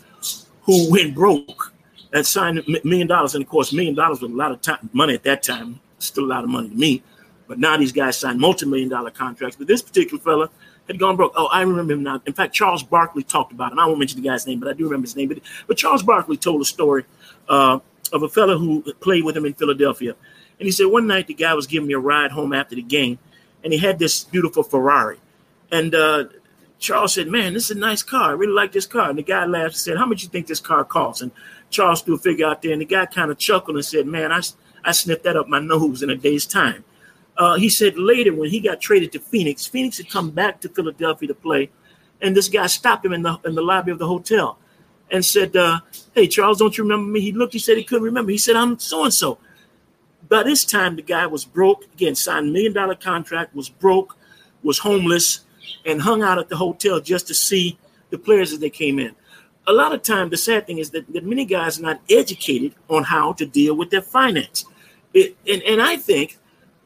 [0.63, 1.73] who went broke
[2.13, 3.35] and signed a million dollars.
[3.35, 6.25] And of course, million dollars was a lot of time, money at that time, still
[6.25, 7.03] a lot of money to me.
[7.49, 9.57] But now these guys sign multi-million dollar contracts.
[9.57, 10.51] But this particular fella
[10.87, 11.33] had gone broke.
[11.37, 12.21] Oh, I remember him now.
[12.27, 13.79] In fact, Charles Barkley talked about him.
[13.79, 15.29] I won't mention the guy's name, but I do remember his name.
[15.29, 17.05] But, but Charles Barkley told a story
[17.49, 17.79] uh,
[18.13, 20.15] of a fella who played with him in Philadelphia.
[20.59, 22.83] And he said one night the guy was giving me a ride home after the
[22.83, 23.19] game,
[23.63, 25.19] and he had this beautiful Ferrari.
[25.71, 26.25] And uh,
[26.79, 28.31] Charles said, "Man, this is a nice car.
[28.31, 30.47] I really like this car." And the guy laughed and said, "How much you think
[30.47, 31.31] this car costs?" And
[31.71, 34.33] Charles threw a figure out there, and the guy kind of chuckled and said, "Man,
[34.33, 34.41] I
[34.85, 36.85] I sniffed that up my nose in a day's time."
[37.37, 40.69] Uh, he said later when he got traded to Phoenix, Phoenix had come back to
[40.69, 41.71] Philadelphia to play,
[42.21, 44.59] and this guy stopped him in the in the lobby of the hotel
[45.11, 45.81] and said, uh,
[46.15, 47.53] "Hey, Charles, don't you remember me?" He looked.
[47.53, 48.33] He said he couldn't remember.
[48.33, 49.39] He said, "I'm so and so."
[50.29, 51.85] By this time, the guy was broke.
[51.95, 54.17] Again, signed a million dollar contract, was broke,
[54.63, 55.41] was homeless,
[55.87, 57.79] and hung out at the hotel just to see
[58.11, 59.15] the players as they came in.
[59.67, 62.75] A lot of time, the sad thing is that, that many guys are not educated
[62.89, 64.65] on how to deal with their finance.
[65.13, 66.39] It, and, and I think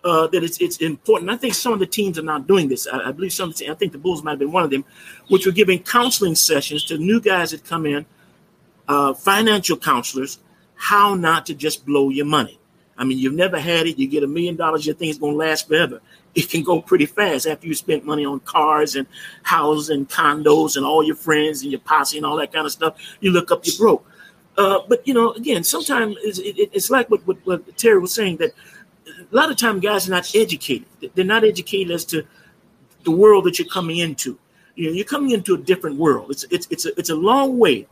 [0.05, 1.31] uh, that it's it's important.
[1.31, 2.87] I think some of the teams are not doing this.
[2.87, 3.53] I, I believe some.
[3.69, 4.85] I think the Bulls might have been one of them,
[5.29, 8.05] which were giving counseling sessions to new guys that come in,
[8.89, 10.39] uh, financial counselors,
[10.75, 12.59] how not to just blow your money.
[12.99, 13.99] I mean, you've never had it.
[13.99, 16.01] You get a million dollars, you think it's going to last forever.
[16.35, 19.07] It can go pretty fast after you spent money on cars and
[19.43, 22.73] houses and condos and all your friends and your posse and all that kind of
[22.73, 22.97] stuff.
[23.21, 24.07] You look up, you're broke.
[24.57, 28.15] Uh, but you know, again, sometimes it's, it, it's like what, what, what, Terry was
[28.15, 28.53] saying that
[29.07, 30.87] a lot of time guys are not educated.
[31.15, 32.27] They're not educated as to
[33.05, 34.39] the world that you're coming into.
[34.75, 36.31] You know, you're coming into a different world.
[36.31, 37.87] It's it's it's a, it's a long way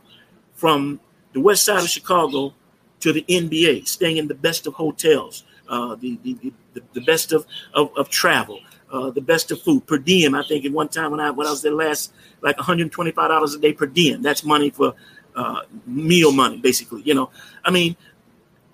[0.53, 0.99] from
[1.33, 2.53] the west side of Chicago
[3.01, 6.33] to the NBA, staying in the best of hotels, uh, the, the,
[6.73, 8.59] the, the, best of, of, of travel,
[8.91, 10.35] uh, the best of food per diem.
[10.35, 13.53] I think at one time when I when I was there last, like 125 dollars
[13.55, 14.21] a day per diem.
[14.21, 14.93] That's money for
[15.35, 17.01] uh, meal money, basically.
[17.03, 17.29] You know,
[17.63, 17.95] I mean,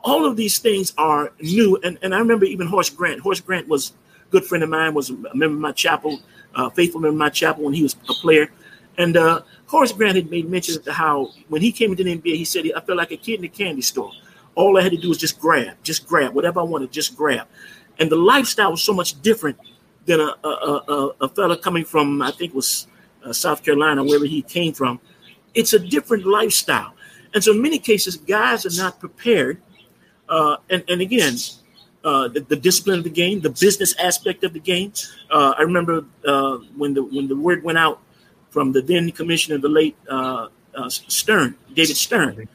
[0.04, 1.78] all of these things are new.
[1.84, 3.22] And and I remember even Horace Grant.
[3.22, 3.94] Horace Grant was
[4.28, 4.94] a good friend of mine.
[4.94, 6.20] Was a member of my chapel,
[6.56, 8.50] uh, faithful member of my chapel when he was a player.
[8.98, 12.36] And uh, Horace Grant had made mention of how when he came into the NBA,
[12.36, 14.12] he said, "I felt like a kid in a candy store.
[14.56, 17.48] All I had to do was just grab, just grab whatever I wanted, just grab."
[18.00, 19.58] And the lifestyle was so much different
[20.06, 22.88] than a, a, a, a fella coming from, I think was
[23.24, 25.00] uh, South Carolina, wherever he came from.
[25.54, 26.94] It's a different lifestyle.
[27.34, 29.62] And so in many cases, guys are not prepared.
[30.30, 31.36] Uh, and, and again,
[32.04, 34.94] uh, the, the, discipline of the game, the business aspect of the game.
[35.30, 38.02] Uh, I remember uh, when the when the word went out
[38.58, 40.48] from the then commissioner, the late uh,
[40.90, 42.50] Stern, David Stern,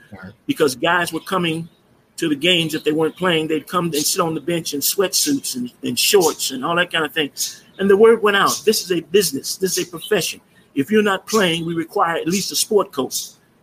[0.47, 1.69] because guys were coming
[2.17, 3.47] to the games if they weren't playing.
[3.47, 6.93] They'd come and sit on the bench in sweatsuits and, and shorts and all that
[6.93, 7.31] kind of thing.
[7.79, 10.41] And the word went out this is a business, this is a profession.
[10.75, 13.15] If you're not playing, we require at least a sport coat.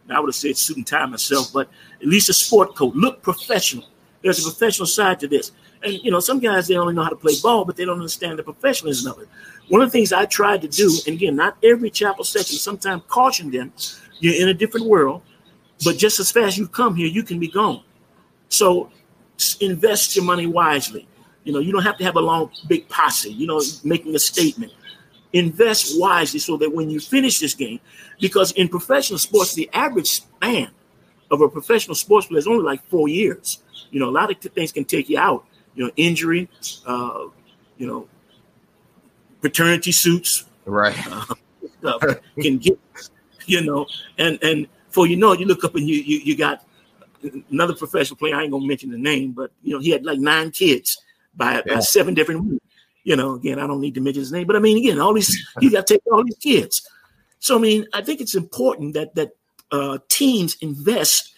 [0.07, 1.67] Now, I would have said suit and tie myself, but
[2.01, 2.95] at least a sport coat.
[2.95, 3.83] Look professional.
[4.21, 5.51] There's a professional side to this.
[5.83, 7.97] And, you know, some guys, they only know how to play ball, but they don't
[7.97, 9.27] understand the professionalism of it.
[9.69, 13.03] One of the things I tried to do, and again, not every chapel section, sometimes
[13.07, 13.71] caution them,
[14.19, 15.21] you're in a different world,
[15.85, 17.83] but just as fast as you come here, you can be gone.
[18.49, 18.91] So
[19.61, 21.07] invest your money wisely.
[21.43, 24.19] You know, you don't have to have a long, big posse, you know, making a
[24.19, 24.73] statement.
[25.33, 27.79] Invest wisely so that when you finish this game,
[28.19, 30.69] because in professional sports, the average span
[31.31, 33.61] of a professional sports player is only like four years.
[33.91, 35.45] You know, a lot of things can take you out.
[35.75, 36.49] You know, injury,
[36.85, 37.25] uh,
[37.77, 38.07] you know,
[39.41, 40.95] paternity suits, right?
[41.83, 42.77] Uh, can get,
[43.45, 43.85] you know,
[44.17, 46.65] and and for you know, you look up and you you, you got
[47.49, 48.35] another professional player.
[48.35, 51.01] I ain't gonna mention the name, but you know, he had like nine kids
[51.35, 51.75] by, yeah.
[51.75, 52.61] by seven different women.
[53.03, 55.13] You know, again, I don't need to mention his name, but I mean, again, all
[55.13, 56.87] these he got to take all these kids.
[57.39, 59.31] So I mean, I think it's important that that
[59.71, 61.33] uh, teams invest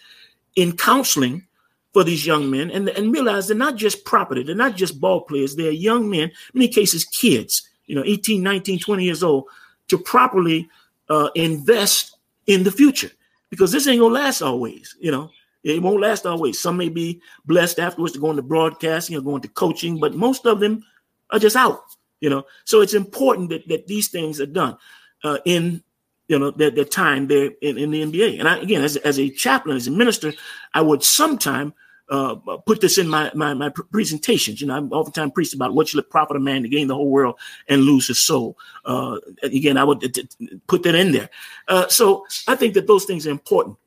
[0.56, 1.46] in counseling
[1.92, 5.22] for these young men and, and realize they're not just property, they're not just ball
[5.22, 9.44] players, they're young men, many cases kids, you know, 18, 19, 20 years old,
[9.88, 10.68] to properly
[11.08, 12.16] uh, invest
[12.46, 13.10] in the future
[13.50, 15.30] because this ain't gonna last always, you know.
[15.64, 16.60] It won't last always.
[16.60, 20.44] Some may be blessed afterwards to go into broadcasting or go into coaching, but most
[20.44, 20.84] of them
[21.30, 21.84] are just out.
[22.20, 24.76] You know, so it's important that, that these things are done
[25.24, 25.82] uh, in
[26.28, 28.38] you know their, their time there in, in, the NBA.
[28.38, 30.32] And I, again, as, as a chaplain, as a minister,
[30.72, 31.74] I would sometime
[32.12, 32.34] uh,
[32.66, 34.60] put this in my, my, my presentations.
[34.60, 36.94] You know, I'm oftentimes preached about what should it profit a man to gain the
[36.94, 38.58] whole world and lose his soul.
[38.84, 41.30] Uh, again, I would t- t- put that in there.
[41.68, 43.78] Uh, so I think that those things are important.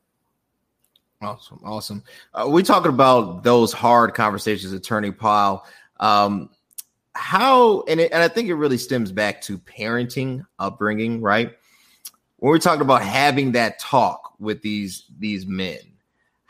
[1.21, 2.03] Awesome, awesome.
[2.33, 5.63] Uh, we talking about those hard conversations, Attorney Powell.
[5.99, 6.49] Um,
[7.13, 11.53] how and it, and I think it really stems back to parenting, upbringing, right?
[12.37, 15.79] When we're talking about having that talk with these these men,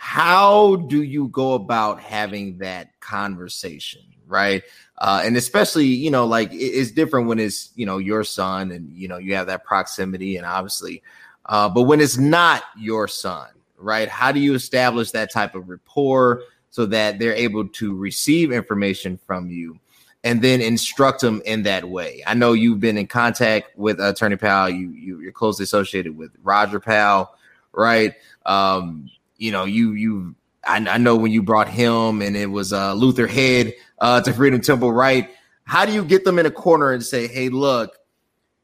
[0.05, 4.63] how do you go about having that conversation, right?
[4.97, 8.71] Uh, and especially, you know, like it, it's different when it's you know your son
[8.71, 11.01] and you know you have that proximity and obviously,
[11.47, 14.07] uh, but when it's not your son right?
[14.09, 19.17] How do you establish that type of rapport so that they're able to receive information
[19.25, 19.79] from you
[20.23, 22.23] and then instruct them in that way?
[22.25, 24.69] I know you've been in contact with Attorney Powell.
[24.69, 27.35] You, you you're closely associated with Roger Powell,
[27.71, 28.13] right?
[28.45, 32.73] Um, you know, you you I, I, know when you brought him and it was
[32.73, 35.29] uh, Luther Head uh, to Freedom Temple, right?
[35.65, 37.97] How do you get them in a corner and say, "Hey, look,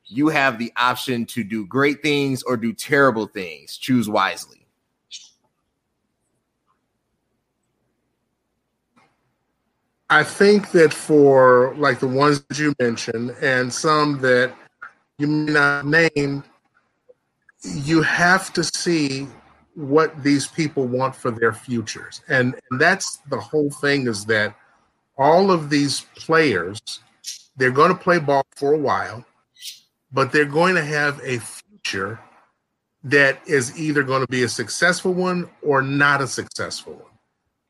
[0.06, 3.78] you have the option to do great things or do terrible things.
[3.78, 4.62] Choose wisely."
[10.10, 14.54] I think that for like the ones that you mentioned and some that
[15.18, 16.44] you may not name,
[17.64, 19.28] you have to see
[19.76, 22.22] what these people want for their futures.
[22.28, 24.56] And, and that's the whole thing is that
[25.18, 26.80] all of these players,
[27.56, 29.26] they're going to play ball for a while,
[30.12, 32.20] but they're going to have a future
[33.04, 37.08] that is either going to be a successful one or not a successful one.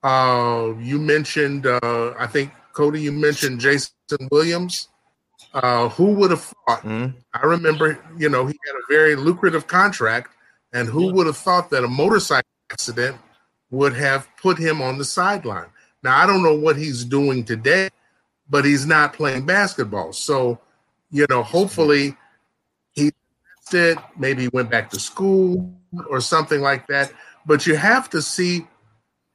[0.04, 3.94] Uh, you mentioned, uh, I think, Cody, you mentioned Jason
[4.32, 4.88] Williams.
[5.54, 6.82] Uh, who would have thought?
[6.84, 7.18] Mm-hmm.
[7.34, 10.34] I remember, you know, he had a very lucrative contract,
[10.74, 11.12] and who yeah.
[11.14, 13.18] would have thought that a motorcycle accident
[13.70, 15.68] would have put him on the sideline?
[16.04, 17.90] Now, I don't know what he's doing today,
[18.50, 20.14] but he's not playing basketball.
[20.14, 20.60] So,
[21.12, 22.16] you know, hopefully
[22.92, 23.12] he
[23.70, 25.74] did, maybe went back to school
[26.10, 27.12] or something like that.
[27.46, 28.68] but you have to see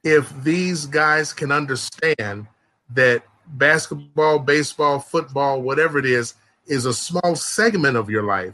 [0.03, 2.47] if these guys can understand
[2.91, 6.33] that basketball, baseball, football, whatever it is,
[6.67, 8.53] is a small segment of your life.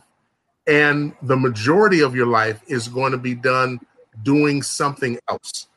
[0.67, 3.79] And the majority of your life is going to be done
[4.23, 5.67] doing something else.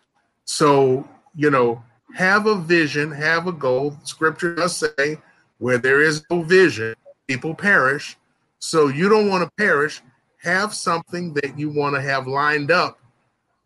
[0.44, 1.82] So, you know,
[2.14, 3.96] have a vision, have a goal.
[4.04, 5.18] Scripture does say,
[5.58, 6.94] where there is no vision,
[7.26, 8.16] people perish.
[8.58, 10.02] So you don't want to perish.
[10.42, 13.00] Have something that you want to have lined up,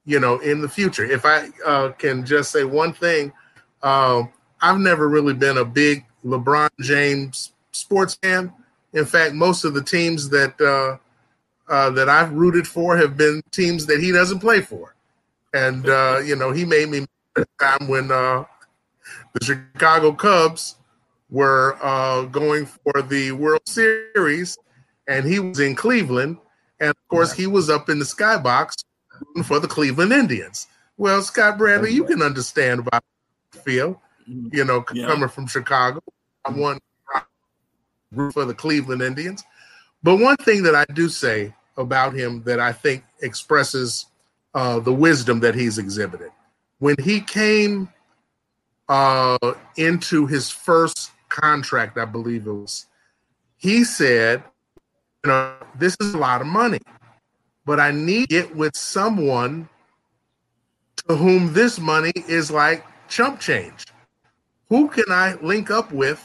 [0.07, 1.05] you know, in the future.
[1.05, 3.33] If I uh, can just say one thing,
[3.83, 4.23] uh,
[4.63, 8.53] I've never really been a big LeBron James sports fan.
[8.93, 10.99] In fact, most of the teams that uh,
[11.71, 14.95] uh, that I've rooted for have been teams that he doesn't play for,
[15.55, 17.07] and uh, you know he made me
[17.59, 18.45] time when uh,
[19.33, 20.77] the Chicago Cubs
[21.31, 24.59] were uh, going for the World Series,
[25.07, 26.39] and he was in Cleveland,
[26.81, 28.85] and of course he was up in the skybox
[29.45, 30.67] for the Cleveland Indians.
[30.97, 33.05] Well, Scott Bradley, you can understand about
[33.53, 35.07] feel, you know, yeah.
[35.07, 36.03] coming from Chicago.
[36.45, 36.83] I want
[38.13, 39.45] root for the Cleveland Indians.
[40.03, 44.07] But one thing that I do say about him that I think expresses
[44.55, 46.31] uh, the wisdom that he's exhibited.
[46.79, 47.89] When he came
[48.89, 49.39] uh,
[49.77, 52.87] into his first contract, I believe it was,
[53.57, 54.43] he said,
[55.25, 56.81] you know, this is a lot of money,
[57.65, 59.69] but I need it with someone
[61.07, 63.85] to whom this money is like chump change.
[64.69, 66.25] Who can I link up with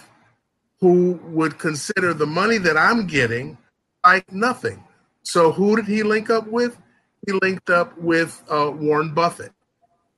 [0.80, 3.58] who would consider the money that I'm getting
[4.04, 4.84] like nothing?
[5.26, 6.78] So who did he link up with?
[7.26, 9.52] He linked up with uh, Warren Buffett.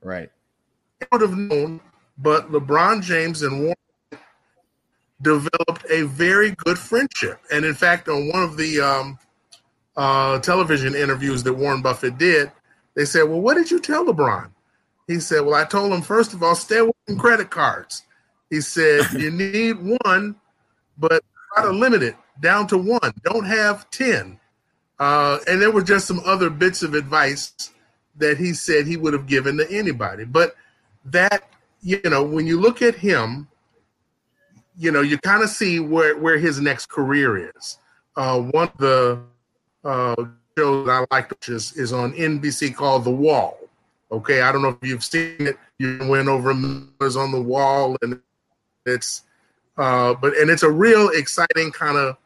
[0.04, 0.30] Right.
[1.02, 1.80] I would have known,
[2.18, 3.76] but LeBron James and Warren
[5.22, 7.40] developed a very good friendship.
[7.52, 9.18] And in fact, on one of the um,
[9.96, 12.52] uh, television interviews that Warren Buffett did,
[12.96, 14.50] they said, "Well, what did you tell LeBron?"
[15.08, 18.04] He said, "Well, I told him first of all, stay away from credit cards."
[18.50, 20.36] He said, "You need one,
[20.98, 23.14] but try to limit it down to one.
[23.24, 24.40] Don't have ten.
[25.00, 27.72] Uh, and there were just some other bits of advice
[28.18, 30.26] that he said he would have given to anybody.
[30.26, 30.56] But
[31.06, 31.50] that,
[31.82, 33.48] you know, when you look at him,
[34.78, 37.78] you know, you kind of see where, where his next career is.
[38.16, 39.20] Uh, one of the
[39.84, 40.16] uh,
[40.58, 43.58] shows I like, is, is on NBC called The Wall.
[44.12, 45.58] Okay, I don't know if you've seen it.
[45.80, 48.20] You went over Millers on the Wall, and
[48.86, 49.24] it's,
[49.78, 52.18] uh, but and it's a real exciting kind of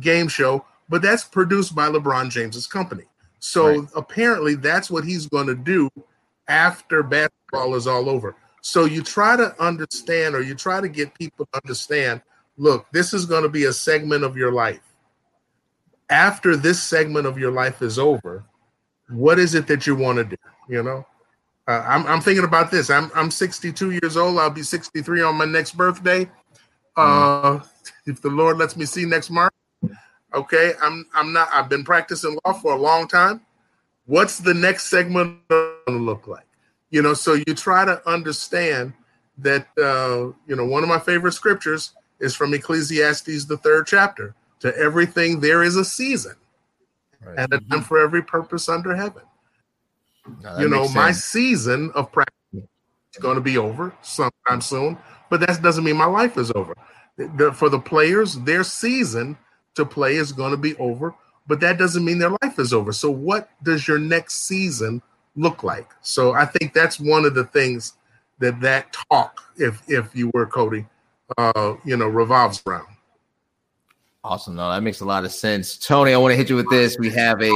[0.00, 3.04] game show but that's produced by LeBron James's company.
[3.38, 3.88] So right.
[3.96, 5.88] apparently that's what he's going to do
[6.48, 8.34] after basketball is all over.
[8.60, 12.20] So you try to understand or you try to get people to understand,
[12.58, 14.82] look, this is going to be a segment of your life.
[16.10, 18.44] After this segment of your life is over,
[19.08, 20.36] what is it that you want to do?
[20.68, 21.06] You know,
[21.68, 22.90] uh, I'm, I'm thinking about this.
[22.90, 24.38] I'm, I'm 62 years old.
[24.38, 26.28] I'll be 63 on my next birthday.
[26.96, 27.68] Uh, mm.
[28.06, 29.54] If the Lord lets me see next March,
[30.34, 31.48] Okay, I'm I'm not.
[31.52, 33.40] I've been practicing law for a long time.
[34.06, 36.46] What's the next segment going to look like?
[36.90, 38.92] You know, so you try to understand
[39.38, 39.66] that.
[39.76, 44.34] Uh, you know, one of my favorite scriptures is from Ecclesiastes, the third chapter.
[44.60, 46.34] To everything there is a season,
[47.24, 47.38] right.
[47.38, 49.22] and a time for every purpose under heaven.
[50.42, 54.98] No, you know, my season of practice is going to be over sometime soon,
[55.30, 56.74] but that doesn't mean my life is over.
[57.54, 59.38] For the players, their season
[59.74, 61.14] to play is going to be over,
[61.46, 62.92] but that doesn't mean their life is over.
[62.92, 65.02] So, what does your next season
[65.36, 65.90] look like?
[66.02, 67.94] So, I think that's one of the things
[68.38, 70.86] that that talk, if if you were Cody,
[71.38, 72.86] uh, you know, revolves around.
[74.22, 74.54] Awesome.
[74.54, 75.78] No, that makes a lot of sense.
[75.78, 76.98] Tony, I want to hit you with this.
[76.98, 77.52] We have a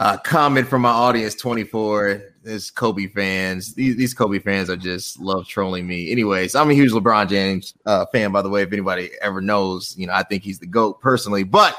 [0.00, 3.74] uh, comment from my audience 24 is Kobe fans.
[3.74, 6.10] These, these Kobe fans are just love trolling me.
[6.10, 8.62] Anyways, I'm a huge LeBron James uh, fan, by the way.
[8.62, 11.42] If anybody ever knows, you know, I think he's the GOAT personally.
[11.42, 11.76] But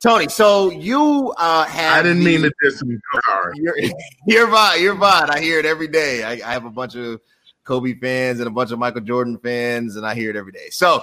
[0.00, 1.98] Tony, so you uh, have.
[1.98, 2.98] I didn't the, mean to diss you.
[3.56, 3.76] You're,
[4.26, 4.80] you're fine.
[4.80, 5.28] You're fine.
[5.28, 6.24] I hear it every day.
[6.24, 7.20] I, I have a bunch of
[7.64, 10.70] Kobe fans and a bunch of Michael Jordan fans, and I hear it every day.
[10.70, 11.02] So,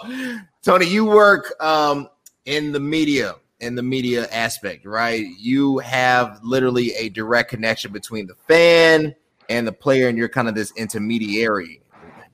[0.64, 2.10] Tony, you work um,
[2.46, 5.26] in the media in the media aspect, right?
[5.40, 9.16] You have literally a direct connection between the fan
[9.50, 11.82] and the player, and you're kind of this intermediary,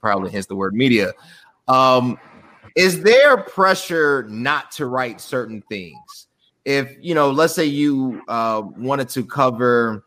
[0.01, 1.13] probably hence the word media.
[1.67, 2.19] Um,
[2.75, 6.27] is there pressure not to write certain things?
[6.65, 10.05] If you know, let's say you uh, wanted to cover,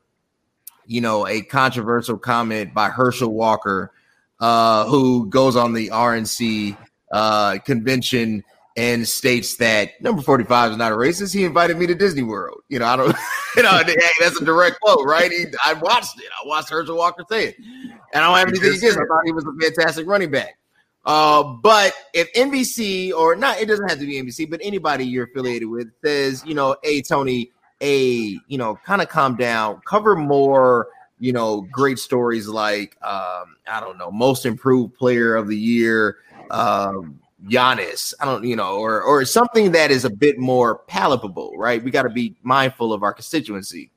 [0.87, 3.93] you know, a controversial comment by Herschel Walker,
[4.41, 6.77] uh, who goes on the RNC
[7.13, 8.43] uh, convention
[8.77, 11.33] and states that number 45 is not a racist.
[11.33, 12.61] He invited me to Disney World.
[12.69, 13.17] You know, I don't,
[13.57, 15.31] you know, hey, that's a direct quote, right?
[15.31, 16.27] He, I watched it.
[16.45, 17.57] I watched Herschel Walker say it.
[17.59, 20.59] And I don't have anything against I thought he was a fantastic running back.
[21.07, 25.25] Uh, but if NBC or not, it doesn't have to be NBC, but anybody you're
[25.25, 30.17] affiliated with says, you know, hey, Tony, a, you know, kind of calm down, cover
[30.17, 35.57] more, you know, great stories like, um, I don't know, most improved player of the
[35.57, 36.17] year,
[36.51, 38.15] um, Giannis.
[38.21, 41.83] I don't, you know, or or something that is a bit more palatable, right?
[41.83, 43.91] We got to be mindful of our constituency.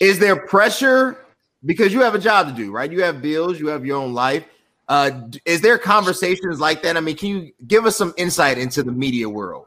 [0.00, 1.26] Is there pressure
[1.64, 2.90] because you have a job to do, right?
[2.90, 4.44] You have bills, you have your own life.
[4.88, 6.96] Uh, is there conversations like that?
[6.96, 9.66] I mean, can you give us some insight into the media world?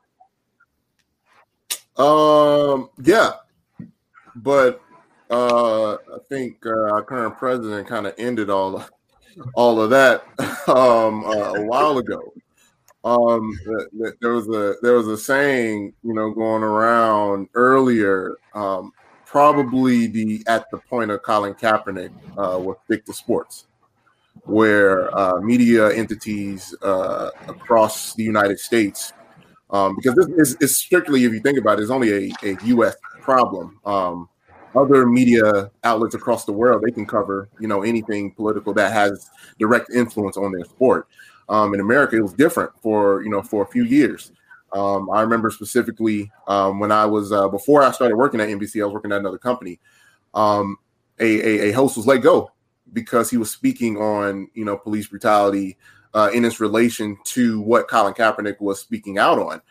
[1.98, 3.34] Um, yeah,
[4.36, 4.82] but
[5.30, 8.86] uh, I think uh, our current president kind of ended all
[9.54, 10.24] all of that
[10.70, 12.34] um, uh, a while ago.
[13.04, 13.58] Um,
[14.20, 18.92] there was a there was a saying, you know, going around earlier, um,
[19.26, 23.68] probably the at the point of Colin Kaepernick uh, with to Sports,
[24.44, 29.14] where uh, media entities uh, across the United States,
[29.70, 32.58] um, because this is, is, strictly, if you think about it, is only a, a
[32.66, 32.96] U.S.
[33.22, 33.80] problem.
[33.86, 34.28] Um,
[34.76, 39.30] other media outlets across the world they can cover, you know, anything political that has
[39.58, 41.08] direct influence on their sport.
[41.50, 44.32] Um, in America, it was different for you know for a few years.
[44.72, 48.82] Um, I remember specifically um, when I was uh, before I started working at NBC,
[48.82, 49.80] I was working at another company.
[50.34, 50.78] Um,
[51.20, 52.52] a, a, a, host was let go
[52.94, 55.78] because he was speaking on you know police brutality
[56.14, 59.62] uh, in its relation to what Colin Kaepernick was speaking out on.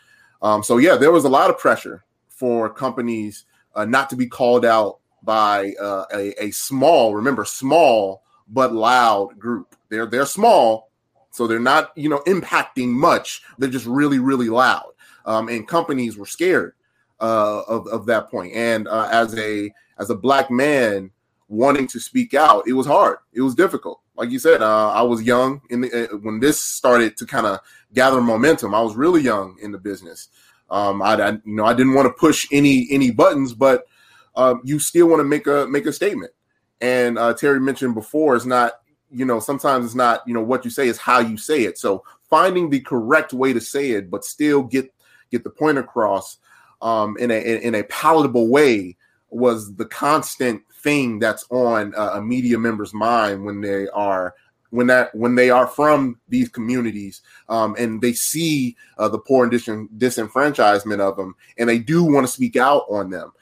[0.43, 4.27] Um, so yeah, there was a lot of pressure for companies uh, not to be
[4.27, 9.75] called out by uh, a, a small, remember, small but loud group.
[9.89, 10.88] They're they're small,
[11.31, 13.43] so they're not, you know, impacting much.
[13.59, 14.93] They're just really, really loud.
[15.25, 16.75] Um, and companies were scared
[17.21, 18.55] uh, of, of that point.
[18.55, 21.11] And uh, as a as a black man
[21.49, 23.19] wanting to speak out, it was hard.
[23.33, 24.01] It was difficult.
[24.17, 27.47] Like you said, uh, I was young in the, uh, when this started to kind
[27.47, 27.61] of
[27.95, 28.75] gather momentum.
[28.75, 30.29] I was really young in the business.
[30.71, 33.87] Um, I, I, you know I didn't want to push any any buttons, but
[34.35, 36.33] um, you still want to make a make a statement.
[36.81, 38.75] And uh, Terry mentioned before, it's not
[39.11, 41.79] you know, sometimes it's not, you know, what you say is how you say it.
[41.79, 44.93] So finding the correct way to say it, but still get
[45.31, 46.39] get the point across
[46.83, 48.97] um, in a in a palatable way
[49.31, 54.35] was the constant thing that's on a media member's mind when they are
[54.71, 59.45] when that when they are from these communities um, and they see uh, the poor
[59.45, 63.33] and dis- disenfranchisement of them and they do want to speak out on them.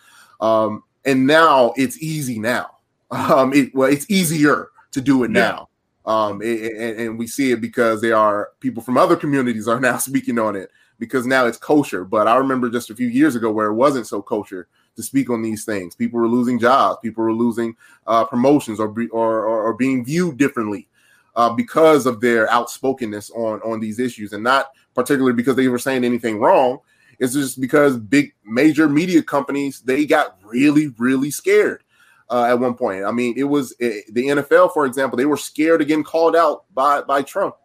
[0.40, 2.70] Um, and now it's easy now.
[3.08, 5.40] Um, it, well it's easier to do it yeah.
[5.40, 5.68] now.
[6.10, 9.98] Um, and, and, we see it because there are people from other communities are now
[9.98, 12.04] speaking on it because now it's kosher.
[12.04, 15.28] But I remember just a few years ago where it wasn't so kosher to speak
[15.28, 15.94] on these things.
[15.94, 17.76] People were losing jobs, people were losing
[18.06, 20.88] uh, promotions, or, be, or, or, or being viewed differently
[21.34, 25.78] uh, because of their outspokenness on on these issues, and not particularly because they were
[25.78, 26.78] saying anything wrong.
[27.18, 31.82] It's just because big major media companies they got really really scared
[32.30, 33.04] uh, at one point.
[33.04, 36.36] I mean, it was it, the NFL, for example, they were scared of getting called
[36.36, 37.56] out by by Trump.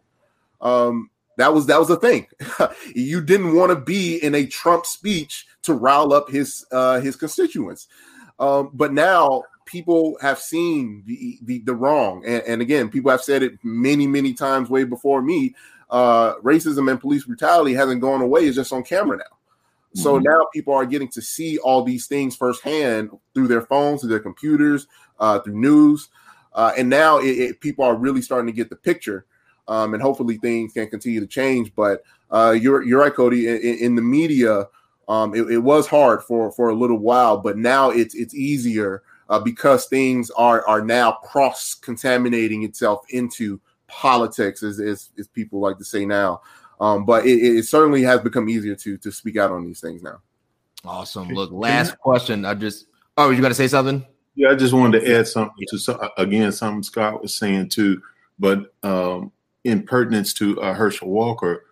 [0.60, 2.26] Um, that was that was the thing.
[2.94, 7.16] you didn't want to be in a Trump speech to rile up his uh, his
[7.16, 7.88] constituents.
[8.38, 13.22] Um, but now people have seen the the, the wrong, and, and, again, people have
[13.22, 15.54] said it many many times way before me.
[15.90, 19.38] Uh, racism and police brutality hasn't gone away; it's just on camera now.
[19.94, 20.24] So mm-hmm.
[20.24, 24.20] now people are getting to see all these things firsthand through their phones, through their
[24.20, 24.86] computers,
[25.18, 26.08] uh, through news,
[26.54, 29.26] uh, and now it, it, people are really starting to get the picture.
[29.68, 31.72] Um, and hopefully things can continue to change.
[31.76, 33.46] But uh, you're you're right, Cody.
[33.46, 34.66] In, in the media,
[35.08, 39.02] um, it, it, was hard for for a little while, but now it's it's easier
[39.28, 45.60] uh, because things are are now cross contaminating itself into politics, as, as as people
[45.60, 46.40] like to say now.
[46.82, 50.02] Um, but it, it, certainly has become easier to to speak out on these things
[50.02, 50.20] now.
[50.84, 51.28] Awesome.
[51.28, 52.44] Look, last question.
[52.44, 54.04] I just oh, you got to say something?
[54.34, 58.02] Yeah, I just wanted to add something to again something Scott was saying too,
[58.40, 59.30] but um,
[59.62, 61.66] in pertinence to uh, Herschel Walker,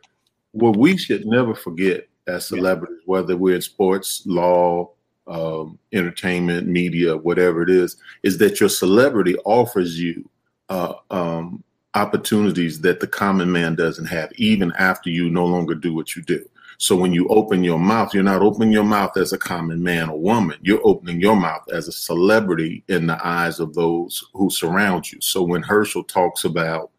[0.53, 4.93] what we should never forget as celebrities, whether we're in sports, law,
[5.27, 10.29] um, entertainment, media, whatever it is, is that your celebrity offers you
[10.69, 11.65] uh, um,
[11.95, 16.23] opportunities that the common man doesn't have, even after you no longer do what you
[16.23, 16.45] do.
[16.79, 20.09] So when you open your mouth, you're not opening your mouth as a common man
[20.09, 20.59] or woman.
[20.63, 25.21] You're opening your mouth as a celebrity in the eyes of those who surround you.
[25.21, 26.91] So when Herschel talks about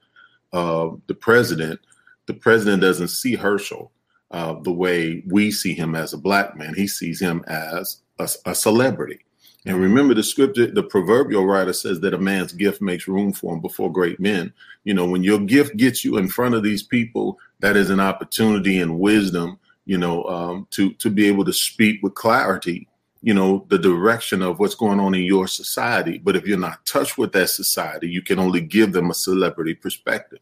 [0.53, 1.79] uh, the president,
[2.27, 3.91] the president doesn't see Herschel
[4.29, 6.75] uh, the way we see him as a black man.
[6.75, 9.25] He sees him as a, a celebrity.
[9.65, 13.53] And remember the scripture, the proverbial writer says that a man's gift makes room for
[13.53, 14.51] him before great men.
[14.85, 17.99] You know, when your gift gets you in front of these people, that is an
[17.99, 22.87] opportunity and wisdom, you know, um, to to be able to speak with clarity,
[23.21, 26.17] you know, the direction of what's going on in your society.
[26.17, 29.75] But if you're not touched with that society, you can only give them a celebrity
[29.75, 30.39] perspective.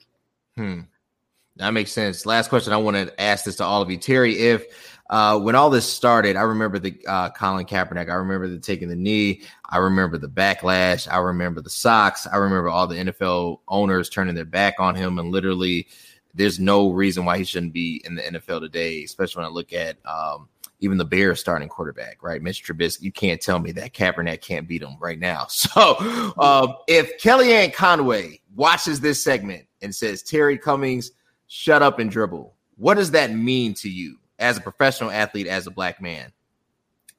[0.56, 0.82] Hmm.
[1.60, 2.26] That makes sense.
[2.26, 2.72] Last question.
[2.72, 4.38] I want to ask this to all of you, Terry.
[4.40, 4.66] If
[5.10, 8.10] uh, when all this started, I remember the uh, Colin Kaepernick.
[8.10, 9.42] I remember the taking the knee.
[9.70, 11.12] I remember the backlash.
[11.12, 12.26] I remember the socks.
[12.32, 15.88] I remember all the NFL owners turning their back on him and literally,
[16.34, 19.04] there's no reason why he shouldn't be in the NFL today.
[19.04, 20.48] Especially when I look at um,
[20.80, 22.42] even the Bears starting quarterback, right?
[22.42, 23.02] Mitch Trubisky.
[23.02, 25.48] You can't tell me that Kaepernick can't beat him right now.
[25.60, 31.12] So um, if Kellyanne Conway watches this segment and says Terry Cummings,
[31.50, 34.20] shut up and dribble, what does that mean to you?
[34.40, 36.32] as a professional athlete as a black man?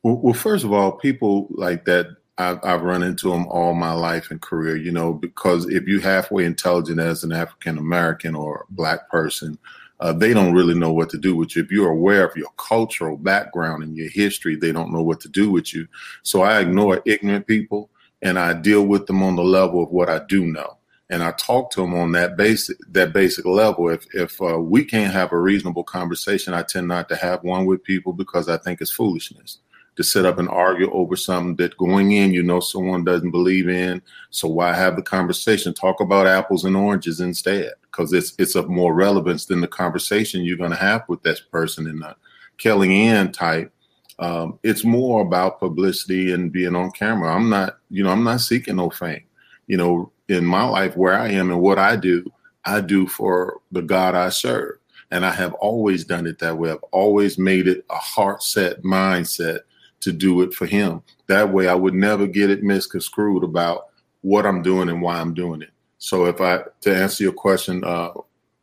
[0.03, 2.09] Well, well first of all, people like that
[2.39, 6.01] I've, I've, run into them all my life and career, you know, because if you're
[6.01, 9.59] halfway intelligent as an African American or black person,
[10.01, 11.63] uh, they don't really know what to do with you.
[11.63, 15.29] If you're aware of your cultural background and your history, they don't know what to
[15.29, 15.87] do with you.
[16.23, 17.91] So I ignore ignorant people
[18.23, 20.79] and I deal with them on the level of what I do know
[21.11, 23.91] and I talk to them on that basic that basic level.
[23.91, 27.67] If if uh, we can't have a reasonable conversation, I tend not to have one
[27.67, 29.59] with people because I think it's foolishness
[29.97, 33.69] to sit up and argue over something that going in you know someone doesn't believe
[33.69, 34.01] in.
[34.31, 35.75] So why have the conversation?
[35.75, 40.45] Talk about apples and oranges instead, because it's it's of more relevance than the conversation
[40.45, 42.15] you're going to have with that person in the
[42.59, 43.73] Kellyanne type.
[44.21, 47.35] Um, it's more about publicity and being on camera.
[47.35, 49.25] I'm not, you know, I'm not seeking no fame.
[49.67, 52.25] You know, in my life where I am and what I do,
[52.65, 54.77] I do for the God I serve.
[55.11, 56.71] And I have always done it that way.
[56.71, 59.61] I've always made it a heart set mindset
[60.01, 61.03] to do it for Him.
[61.27, 63.89] That way I would never get it misconstrued about
[64.21, 65.71] what I'm doing and why I'm doing it.
[65.99, 68.13] So, if I, to answer your question uh,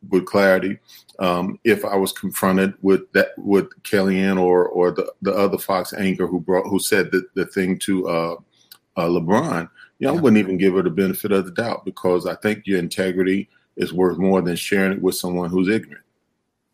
[0.08, 0.78] with clarity,
[1.18, 5.92] um, if I was confronted with that, with Kellyanne or or the, the other Fox
[5.92, 8.36] anchor who brought who said the, the thing to uh,
[8.96, 12.34] uh, LeBron, yeah, I wouldn't even give her the benefit of the doubt because I
[12.36, 16.04] think your integrity is worth more than sharing it with someone who's ignorant.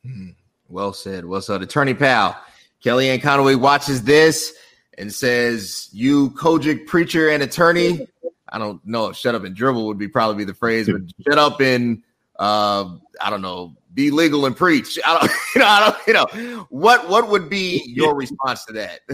[0.05, 0.31] Hmm.
[0.69, 1.25] Well said.
[1.25, 1.63] Well said.
[1.63, 2.37] Attorney Powell,
[2.83, 4.55] Kellyanne Conway watches this
[4.99, 8.07] and says, You COGIC preacher and attorney.
[8.49, 11.03] I don't know if shut up and dribble would be probably be the phrase, but
[11.27, 12.03] shut up and
[12.39, 14.99] uh, I don't know, be legal and preach.
[15.05, 18.73] I don't, you know, I don't, you know, what what would be your response to
[18.75, 19.01] that?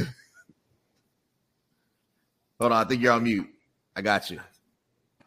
[2.60, 3.48] Hold on, I think you're on mute.
[3.96, 4.40] I got you.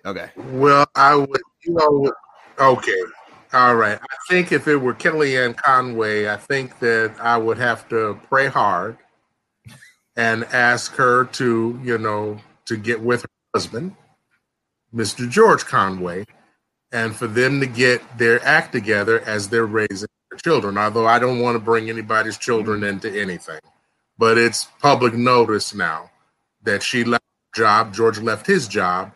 [0.06, 0.30] Okay.
[0.36, 2.12] Well, I would, you know,
[2.60, 3.02] okay.
[3.54, 4.00] All right.
[4.02, 8.48] I think if it were Kellyanne Conway, I think that I would have to pray
[8.48, 8.98] hard
[10.16, 13.96] and ask her to, you know, to get with her husband,
[14.94, 15.30] Mr.
[15.30, 16.26] George Conway,
[16.92, 20.78] and for them to get their act together as they're raising their children.
[20.78, 23.60] Although I don't want to bring anybody's children into anything,
[24.18, 26.10] but it's public notice now
[26.64, 27.24] that she left
[27.54, 29.14] job, George left his job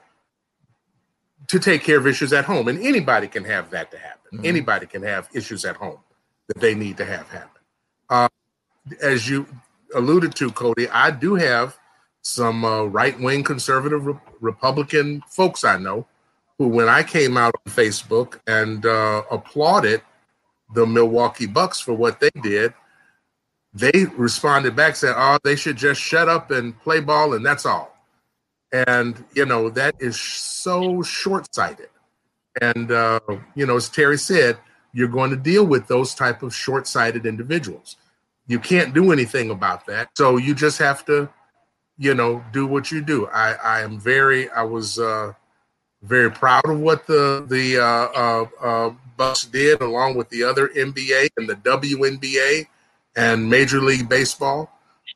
[1.48, 2.68] to take care of issues at home.
[2.68, 4.38] And anybody can have that to happen.
[4.38, 4.46] Mm-hmm.
[4.46, 6.00] Anybody can have issues at home
[6.48, 7.62] that they need to have happen.
[8.10, 8.28] Uh,
[9.02, 9.48] as you
[9.96, 11.78] alluded to, Cody, I do have
[12.22, 16.06] some uh, right wing conservative re- Republican folks I know
[16.58, 20.02] who, when I came out on Facebook and uh, applauded
[20.74, 22.74] the Milwaukee Bucks for what they did,
[23.74, 27.66] they responded back saying, "Oh, they should just shut up and play ball, and that's
[27.66, 27.97] all."
[28.72, 31.90] And you know that is so short-sighted.
[32.62, 33.20] And uh,
[33.56, 34.58] you know as terry said
[34.94, 37.98] you're going to deal with those type of short-sighted individuals.
[38.48, 40.10] You can't do anything about that.
[40.18, 41.30] So you just have to
[41.98, 43.28] you know do what you do.
[43.28, 45.34] I i am very i was uh
[46.04, 50.68] very proud of what the the uh, uh, uh bucks did along with the other
[50.70, 52.68] nba and the WNBA
[53.16, 54.72] and major league baseball.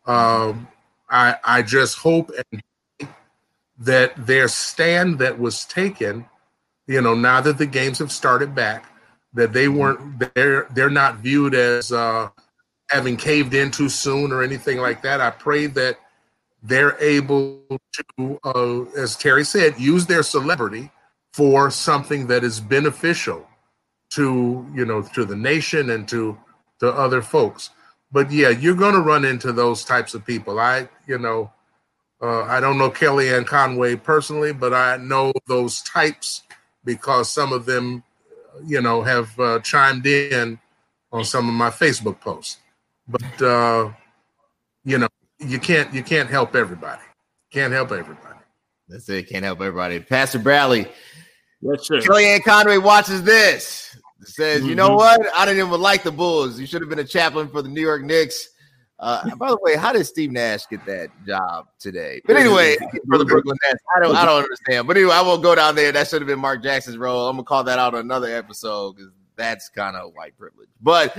[0.06, 0.68] Um
[1.10, 2.62] i i just hope and
[3.82, 6.26] that their stand that was taken,
[6.88, 8.86] you know, now that the games have started back,
[9.34, 12.30] that they weren't they're they're not viewed as uh,
[12.90, 15.20] having caved in too soon or anything like that.
[15.20, 15.98] I pray that
[16.62, 17.60] they're able
[18.18, 20.92] to, uh, as Terry said, use their celebrity
[21.34, 23.48] for something that is beneficial
[24.12, 26.38] to you know to the nation and to
[26.80, 27.72] to other folks.
[28.12, 30.60] But yeah, you're going to run into those types of people.
[30.60, 31.52] I you know
[32.22, 36.44] uh, I don't know Kellyanne Conway personally, but I know those types
[36.84, 38.04] because some of them,
[38.66, 40.60] you know, have uh, chimed in
[41.12, 42.58] on some of my Facebook posts.
[43.08, 43.92] But uh,
[44.84, 45.08] you know,
[45.40, 47.02] you can't you can't help everybody.
[47.52, 48.40] Can't help everybody.
[48.88, 49.30] That's it.
[49.30, 50.00] Can't help everybody.
[50.00, 50.88] Pastor Bradley.
[51.62, 52.00] Yes, sir.
[52.00, 53.96] Kellyanne Conway watches this.
[54.24, 54.70] Says, Mhm.
[54.70, 55.20] you know what?
[55.36, 56.60] I didn't even like the Bulls.
[56.60, 58.50] You should have been a chaplain for the New York Knicks.
[59.02, 62.22] Uh, by the way, how did Steve Nash get that job today?
[62.28, 62.78] But anyway,
[63.10, 64.88] for the Brooklyn Nets, I don't, I don't understand.
[64.88, 65.92] But anyway, I won't go down there.
[65.92, 67.28] That should have been Mark Jackson's role.
[67.28, 70.70] I'm gonna call that out on another episode because that's kind of white privilege.
[70.82, 71.14] But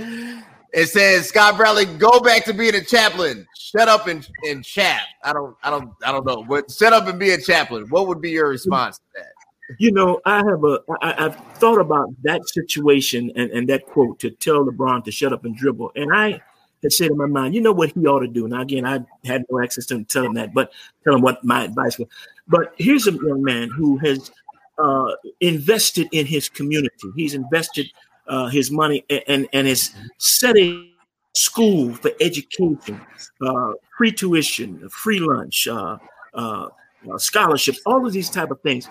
[0.71, 3.45] it says Scott Bradley, go back to being a chaplain.
[3.57, 5.01] Shut up and and chat.
[5.21, 6.45] I don't, I don't, I don't know.
[6.47, 7.87] But shut up and be a chaplain.
[7.89, 9.33] What would be your response to that?
[9.77, 10.79] You know, I have a.
[11.01, 15.33] I, I've thought about that situation and, and that quote to tell LeBron to shut
[15.33, 16.41] up and dribble, and I
[16.83, 18.47] had said in my mind, you know what he ought to do.
[18.47, 20.71] Now, again, I had no access to him tell him that, but
[21.03, 22.07] tell him what my advice was.
[22.47, 24.31] But here's a young man who has
[24.77, 27.11] uh, invested in his community.
[27.15, 27.87] He's invested
[28.27, 30.89] uh, his money and and, and is setting
[31.33, 33.01] school for education,
[33.41, 35.97] uh, free tuition, free lunch, uh,
[36.33, 36.67] uh,
[37.11, 38.89] uh, scholarships, all of these type of things.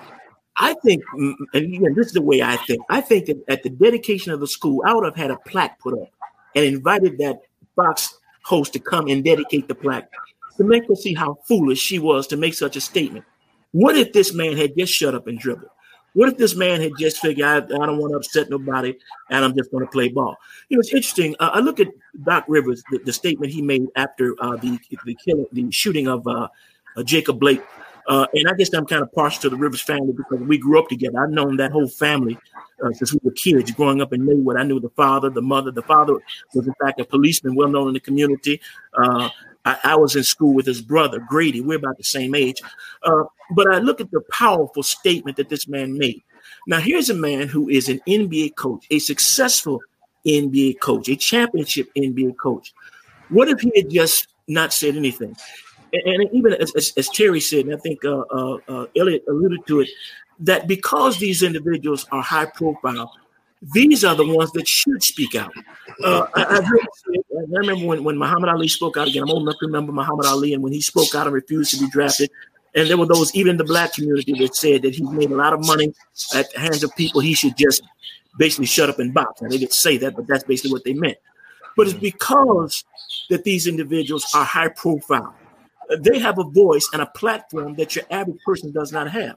[0.59, 2.83] I think, mm, and again, this is the way I think.
[2.91, 5.79] I think that at the dedication of the school, I would have had a plaque
[5.79, 6.09] put up
[6.55, 7.41] and invited that
[7.77, 10.11] Fox host to come and dedicate the plaque
[10.57, 13.25] to make her see how foolish she was to make such a statement.
[13.73, 15.71] What if this man had just shut up and dribbled?
[16.15, 18.95] What if this man had just figured, I, I don't want to upset nobody
[19.31, 20.37] and I'm just going to play ball?
[20.69, 21.35] You know, it's interesting.
[21.41, 21.89] Uh, I look at
[22.23, 26.27] Doc Rivers, the, the statement he made after uh, the the killing, the shooting of
[26.27, 26.49] uh,
[26.97, 27.63] uh, Jacob Blake.
[28.09, 30.79] Uh, and I guess I'm kind of partial to the Rivers family because we grew
[30.79, 31.23] up together.
[31.23, 32.39] I've known that whole family
[32.85, 34.57] uh, since we were kids growing up in Maywood.
[34.57, 35.71] I knew the father, the mother.
[35.71, 36.15] The father
[36.55, 38.61] was, in fact, a policeman well known in the community.
[38.93, 39.29] Uh,
[39.65, 41.61] I, I was in school with his brother, Grady.
[41.61, 42.61] We're about the same age.
[43.03, 43.25] Uh,
[43.55, 46.23] but I look at the powerful statement that this man made.
[46.67, 49.81] Now, here's a man who is an NBA coach, a successful
[50.27, 52.73] NBA coach, a championship NBA coach.
[53.29, 55.37] What if he had just not said anything?
[55.93, 59.25] And, and even as, as, as Terry said, and I think uh, uh, uh, Elliot
[59.29, 59.89] alluded to it,
[60.41, 63.13] that because these individuals are high profile,
[63.75, 65.53] these are the ones that should speak out.
[66.03, 66.81] Uh, I, I've heard,
[67.15, 69.23] I remember when, when Muhammad Ali spoke out again.
[69.23, 71.79] I'm old enough to remember Muhammad Ali, and when he spoke out and refused to
[71.79, 72.31] be drafted,
[72.75, 75.37] and there were those, even in the black community, that said that he made a
[75.37, 75.93] lot of money
[76.35, 77.21] at the hands of people.
[77.21, 77.83] He should just
[78.39, 79.43] basically shut up and box.
[79.43, 81.19] Now, they didn't say that, but that's basically what they meant.
[81.77, 82.85] But it's because
[83.31, 85.35] that these individuals are high profile.
[85.99, 89.37] They have a voice and a platform that your average person does not have.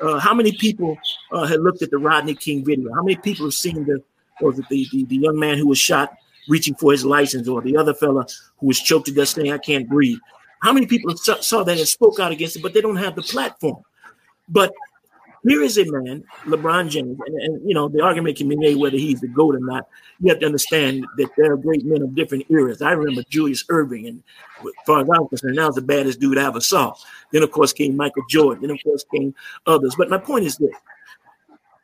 [0.00, 0.98] Uh, how many people
[1.32, 2.92] uh, had looked at the Rodney King video?
[2.94, 4.02] How many people have seen the,
[4.40, 6.16] or the, the, the, the young man who was shot
[6.48, 8.26] reaching for his license, or the other fella
[8.58, 10.18] who was choked to death saying, I can't breathe?
[10.62, 13.14] How many people saw, saw that and spoke out against it, but they don't have
[13.14, 13.82] the platform?
[14.48, 14.72] But
[15.46, 18.76] here is a man, LeBron James, and, and you know the argument can be made
[18.76, 19.86] whether he's the goat or not.
[20.20, 22.80] You have to understand that there are great men of different eras.
[22.80, 24.22] I remember Julius Erving, and
[24.60, 26.94] as far as I'm concerned, was the baddest dude I ever saw.
[27.30, 28.62] Then of course came Michael Jordan.
[28.62, 29.34] Then of course came
[29.66, 29.94] others.
[29.96, 30.74] But my point is this: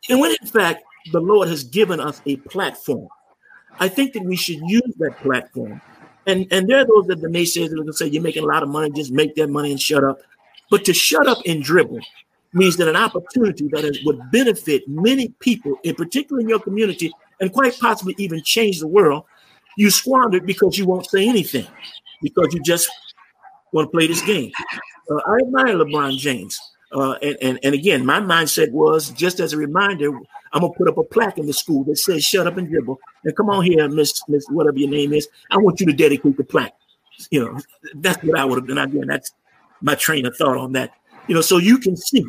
[0.08, 0.82] and when in fact
[1.12, 3.08] the Lord has given us a platform,
[3.78, 5.82] I think that we should use that platform.
[6.26, 8.62] And and there are those that the naysayers that will say you're making a lot
[8.62, 10.20] of money, just make that money and shut up.
[10.70, 12.00] But to shut up and dribble
[12.53, 17.12] means that an opportunity that is, would benefit many people, in particular in your community,
[17.40, 19.24] and quite possibly even change the world,
[19.76, 21.66] you squandered because you won't say anything,
[22.22, 22.90] because you just
[23.72, 24.51] want to play this game.
[25.11, 26.59] Uh, I admire LeBron James.
[26.92, 30.11] Uh, and, and, and again, my mindset was just as a reminder,
[30.53, 32.98] I'm gonna put up a plaque in the school that says "Shut up and dribble."
[33.24, 35.28] And come on here, Miss Miss whatever your name is.
[35.51, 36.74] I want you to dedicate the plaque.
[37.30, 37.61] You know,
[37.94, 38.78] that's what I would have done.
[38.78, 39.30] Again, that's
[39.80, 40.92] my train of thought on that.
[41.28, 42.24] You know, so you can see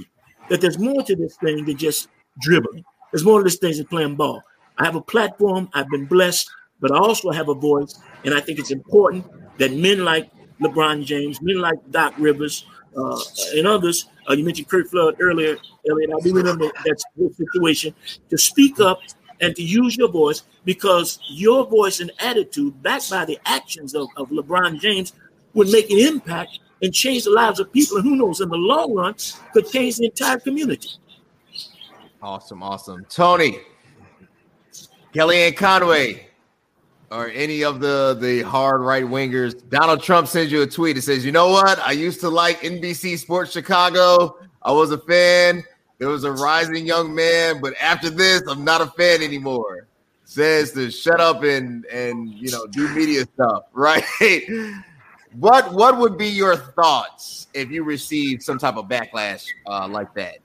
[0.52, 2.10] that there's more to this thing than just
[2.42, 2.84] dribbling.
[3.12, 4.44] There's more to this thing than playing ball.
[4.78, 5.70] I have a platform.
[5.74, 6.50] I've been blessed,
[6.82, 9.26] but I also have a voice, and I think it's important
[9.60, 10.30] that men like
[10.60, 12.66] LeBron James, men like Doc Rivers,
[12.98, 13.18] uh,
[13.56, 14.08] and others.
[14.30, 15.56] Uh, you mentioned Curt Flood earlier,
[15.90, 16.12] Elliot.
[16.14, 17.02] I do remember that
[17.38, 17.96] situation
[18.30, 19.00] to speak up
[19.40, 24.10] and to use your voice because your voice and attitude, backed by the actions of,
[24.18, 25.14] of LeBron James,
[25.54, 27.98] would make an impact and change the lives of people.
[27.98, 29.16] And who knows, in the long run,
[29.54, 30.90] could change the entire community.
[32.22, 33.06] Awesome, awesome.
[33.10, 33.60] Tony,
[35.14, 36.28] Kellyanne Conway,
[37.10, 39.68] or any of the the hard right wingers.
[39.70, 40.98] Donald Trump sends you a tweet.
[40.98, 41.80] It says, "You know what?
[41.80, 44.38] I used to like NBC Sports Chicago.
[44.62, 45.64] I was a fan.
[45.98, 49.88] There was a rising young man, but after this, I'm not a fan anymore."
[50.24, 54.04] Says to shut up and and you know do media stuff, right?
[55.34, 60.14] What what would be your thoughts if you received some type of backlash uh, like
[60.14, 60.38] that?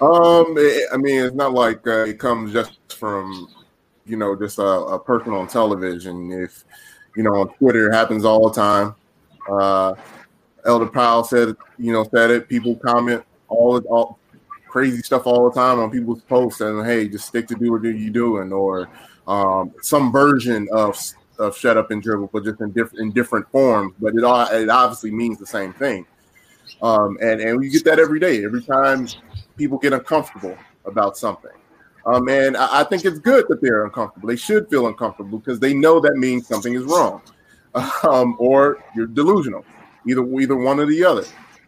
[0.00, 3.48] Um, it- I mean, it's not like uh, it comes just from
[4.08, 6.32] you know, just a, a person on television.
[6.32, 6.64] If
[7.14, 8.94] you know, on Twitter, it happens all the time.
[9.48, 9.94] Uh,
[10.64, 12.48] Elder Powell said, you know, said it.
[12.48, 14.18] People comment all all
[14.66, 17.82] crazy stuff all the time on people's posts, and hey, just stick to do what
[17.82, 18.88] you're doing, or
[19.26, 20.96] um, some version of
[21.38, 23.94] of shut up and dribble, but just in different in different forms.
[23.98, 26.06] But it all it obviously means the same thing.
[26.82, 28.44] Um, and and we get that every day.
[28.44, 29.08] Every time
[29.56, 31.52] people get uncomfortable about something,
[32.06, 34.28] um, and I, I think it's good that they're uncomfortable.
[34.28, 37.22] They should feel uncomfortable because they know that means something is wrong,
[38.02, 39.64] um, or you're delusional.
[40.06, 41.24] Either either one or the other.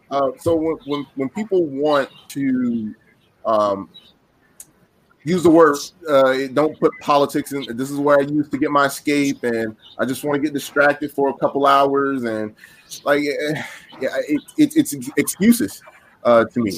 [0.09, 2.93] Uh, so when, when when people want to
[3.45, 3.89] um,
[5.23, 5.75] use the word
[6.09, 9.75] uh, don't put politics in this is where i used to get my escape and
[9.99, 12.55] i just want to get distracted for a couple hours and
[13.03, 13.63] like yeah,
[14.27, 15.81] it, it, it's excuses
[16.23, 16.73] uh, to me.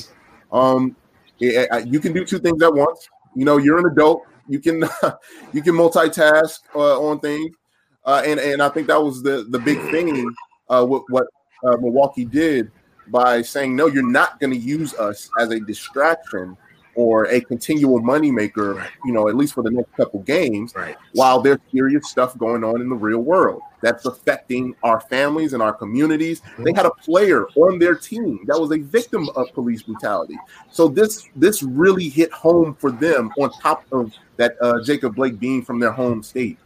[0.51, 0.95] Um
[1.39, 3.09] it, you can do two things at once.
[3.35, 4.81] You know you're an adult you can
[5.53, 7.55] you can multitask uh, on things.
[8.05, 10.29] Uh, and and i think that was the the big thing
[10.69, 11.25] uh, what what
[11.65, 12.69] uh, milwaukee did
[13.07, 16.57] by saying no you're not going to use us as a distraction
[16.95, 18.89] or a continual moneymaker, right.
[19.05, 20.95] you know, at least for the next couple games, right.
[21.13, 25.61] while there's serious stuff going on in the real world that's affecting our families and
[25.61, 26.41] our communities.
[26.41, 26.63] Mm-hmm.
[26.63, 30.37] They had a player on their team that was a victim of police brutality.
[30.71, 35.39] So this this really hit home for them on top of that uh, Jacob Blake
[35.39, 36.57] being from their home state.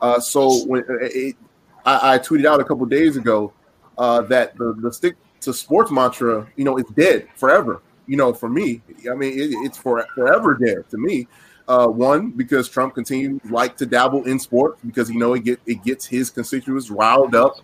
[0.00, 1.36] Uh, so when uh, it,
[1.84, 3.52] I, I, tweeted out a couple days ago
[3.96, 8.32] uh, that the, the stick to sports mantra, you know, is dead forever you know,
[8.32, 11.28] for me, I mean, it, it's for, forever there to me.
[11.66, 15.58] Uh, one because Trump continues like to dabble in sports because you know it get
[15.64, 17.56] it gets his constituents riled up.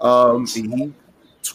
[0.00, 0.94] Um, he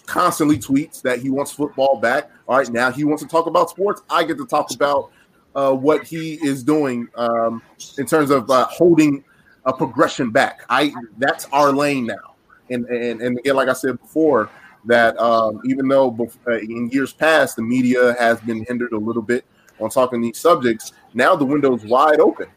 [0.05, 2.29] constantly tweets that he wants football back.
[2.47, 4.03] All right, now he wants to talk about sports.
[4.11, 5.11] I get to talk about
[5.55, 7.63] uh, what he is doing um,
[7.97, 9.23] in terms of uh, holding
[9.65, 10.61] a progression back.
[10.69, 12.35] I that's our lane now.
[12.69, 14.49] And and and again, like I said before,
[14.85, 16.15] that um, even though
[16.47, 19.45] uh, in years past the media has been hindered a little bit
[19.79, 22.47] on talking these subjects, now the window is wide open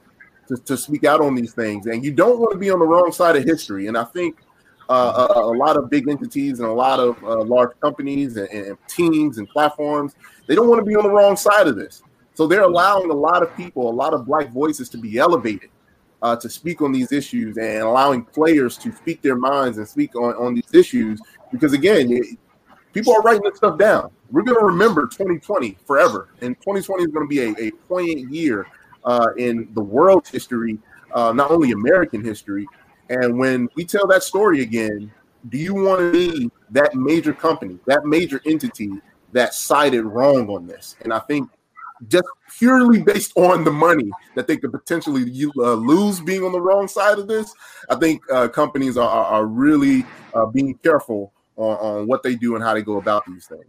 [0.48, 1.86] to, to speak out on these things.
[1.86, 3.86] And you don't want to be on the wrong side of history.
[3.86, 4.38] And I think
[4.88, 8.48] uh, a, a, lot of big entities and a lot of uh, large companies and,
[8.48, 10.14] and teams and platforms,
[10.46, 12.02] they don't want to be on the wrong side of this.
[12.34, 15.70] So they're allowing a lot of people, a lot of black voices to be elevated
[16.22, 20.14] uh, to speak on these issues and allowing players to speak their minds and speak
[20.16, 21.20] on, on these issues.
[21.52, 22.38] Because again, it,
[22.92, 24.10] people are writing this stuff down.
[24.30, 28.32] We're going to remember 2020 forever, and 2020 is going to be a, a poignant
[28.32, 28.66] year
[29.04, 30.78] uh, in the world's history,
[31.14, 32.66] uh, not only American history.
[33.08, 35.10] And when we tell that story again,
[35.48, 38.90] do you want to be that major company, that major entity
[39.32, 40.96] that sided wrong on this?
[41.02, 41.50] And I think
[42.08, 42.26] just
[42.58, 45.22] purely based on the money that they could potentially
[45.58, 47.52] uh, lose being on the wrong side of this,
[47.88, 52.54] I think uh, companies are, are, really uh, being careful on, on, what they do
[52.54, 53.64] and how they go about these things.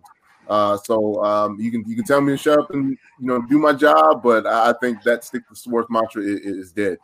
[0.48, 3.42] Uh, so um, you can you can tell me to shut up and you know
[3.44, 6.98] do my job, but I think that stick to sports mantra is, is dead.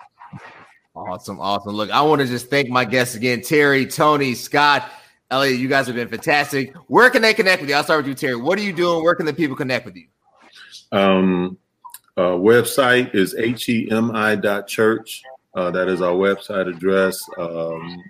[0.95, 1.73] Awesome, awesome.
[1.73, 4.89] Look, I want to just thank my guests again, Terry, Tony, Scott.
[5.29, 6.73] Elliot, you guys have been fantastic.
[6.88, 7.75] Where can they connect with you?
[7.75, 8.35] I'll start with you, Terry.
[8.38, 9.03] What are you doing?
[9.03, 10.07] Where can the people connect with you?
[10.91, 11.57] Um,
[12.15, 15.23] uh, website is hemi.church.
[15.53, 17.21] Uh, that is our website address.
[17.38, 18.03] Um,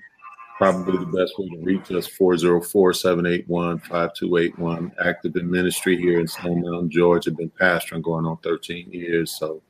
[0.58, 6.90] probably the best way to reach us 404-781-5281 active in ministry here in stone mountain
[6.90, 9.62] georgia been pastoring going on 13 years so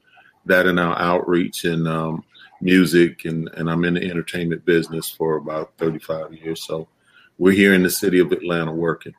[0.45, 2.23] that and our outreach and um,
[2.61, 6.87] music and, and i'm in the entertainment business for about 35 years so
[7.37, 9.13] we're here in the city of atlanta working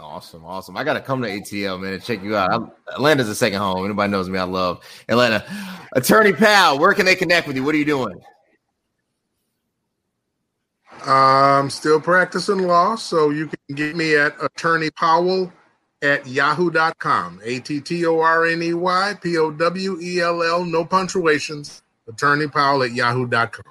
[0.00, 0.76] Awesome, awesome.
[0.76, 2.52] I gotta come to ATL, man, and check you out.
[2.52, 3.84] I'm, Atlanta's a second home.
[3.84, 5.44] Anybody knows me, I love Atlanta.
[5.92, 7.64] Attorney Powell, where can they connect with you?
[7.64, 8.14] What are you doing?
[11.06, 15.52] I'm still practicing law, so you can get me at Attorney Powell
[16.02, 17.40] at yahoo.com.
[17.44, 20.84] A T T O R N E Y P O W E L L, no
[20.84, 21.82] punctuations.
[22.08, 23.64] Attorney Powell at yahoo.com.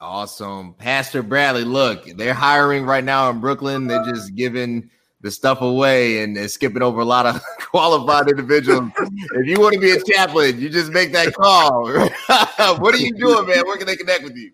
[0.00, 0.74] Awesome.
[0.74, 3.86] Pastor Bradley, look, they're hiring right now in Brooklyn.
[3.86, 4.90] They're just giving
[5.20, 8.90] the stuff away and, and, skipping over a lot of qualified individuals.
[8.98, 11.88] if you want to be a chaplain, you just make that call.
[12.80, 13.62] what are you doing, man?
[13.64, 14.50] Where can they connect with you?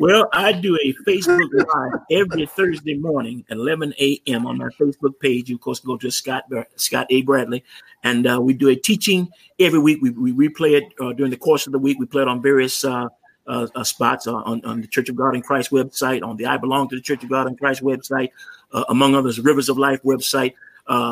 [0.00, 4.46] Well, I do a Facebook Live every Thursday morning at 11 a.m.
[4.46, 5.48] on my Facebook page.
[5.48, 6.44] You, of course, go to Scott
[6.76, 7.22] Scott A.
[7.22, 7.64] Bradley,
[8.04, 9.28] and uh, we do a teaching
[9.58, 9.98] every week.
[10.00, 11.98] We, we replay it uh, during the course of the week.
[11.98, 13.08] We play it on various uh,
[13.48, 16.58] uh, uh spots on, on the Church of God in Christ website, on the I
[16.58, 18.30] Belong to the Church of God in Christ website,
[18.72, 20.54] uh, among others, Rivers of Life website.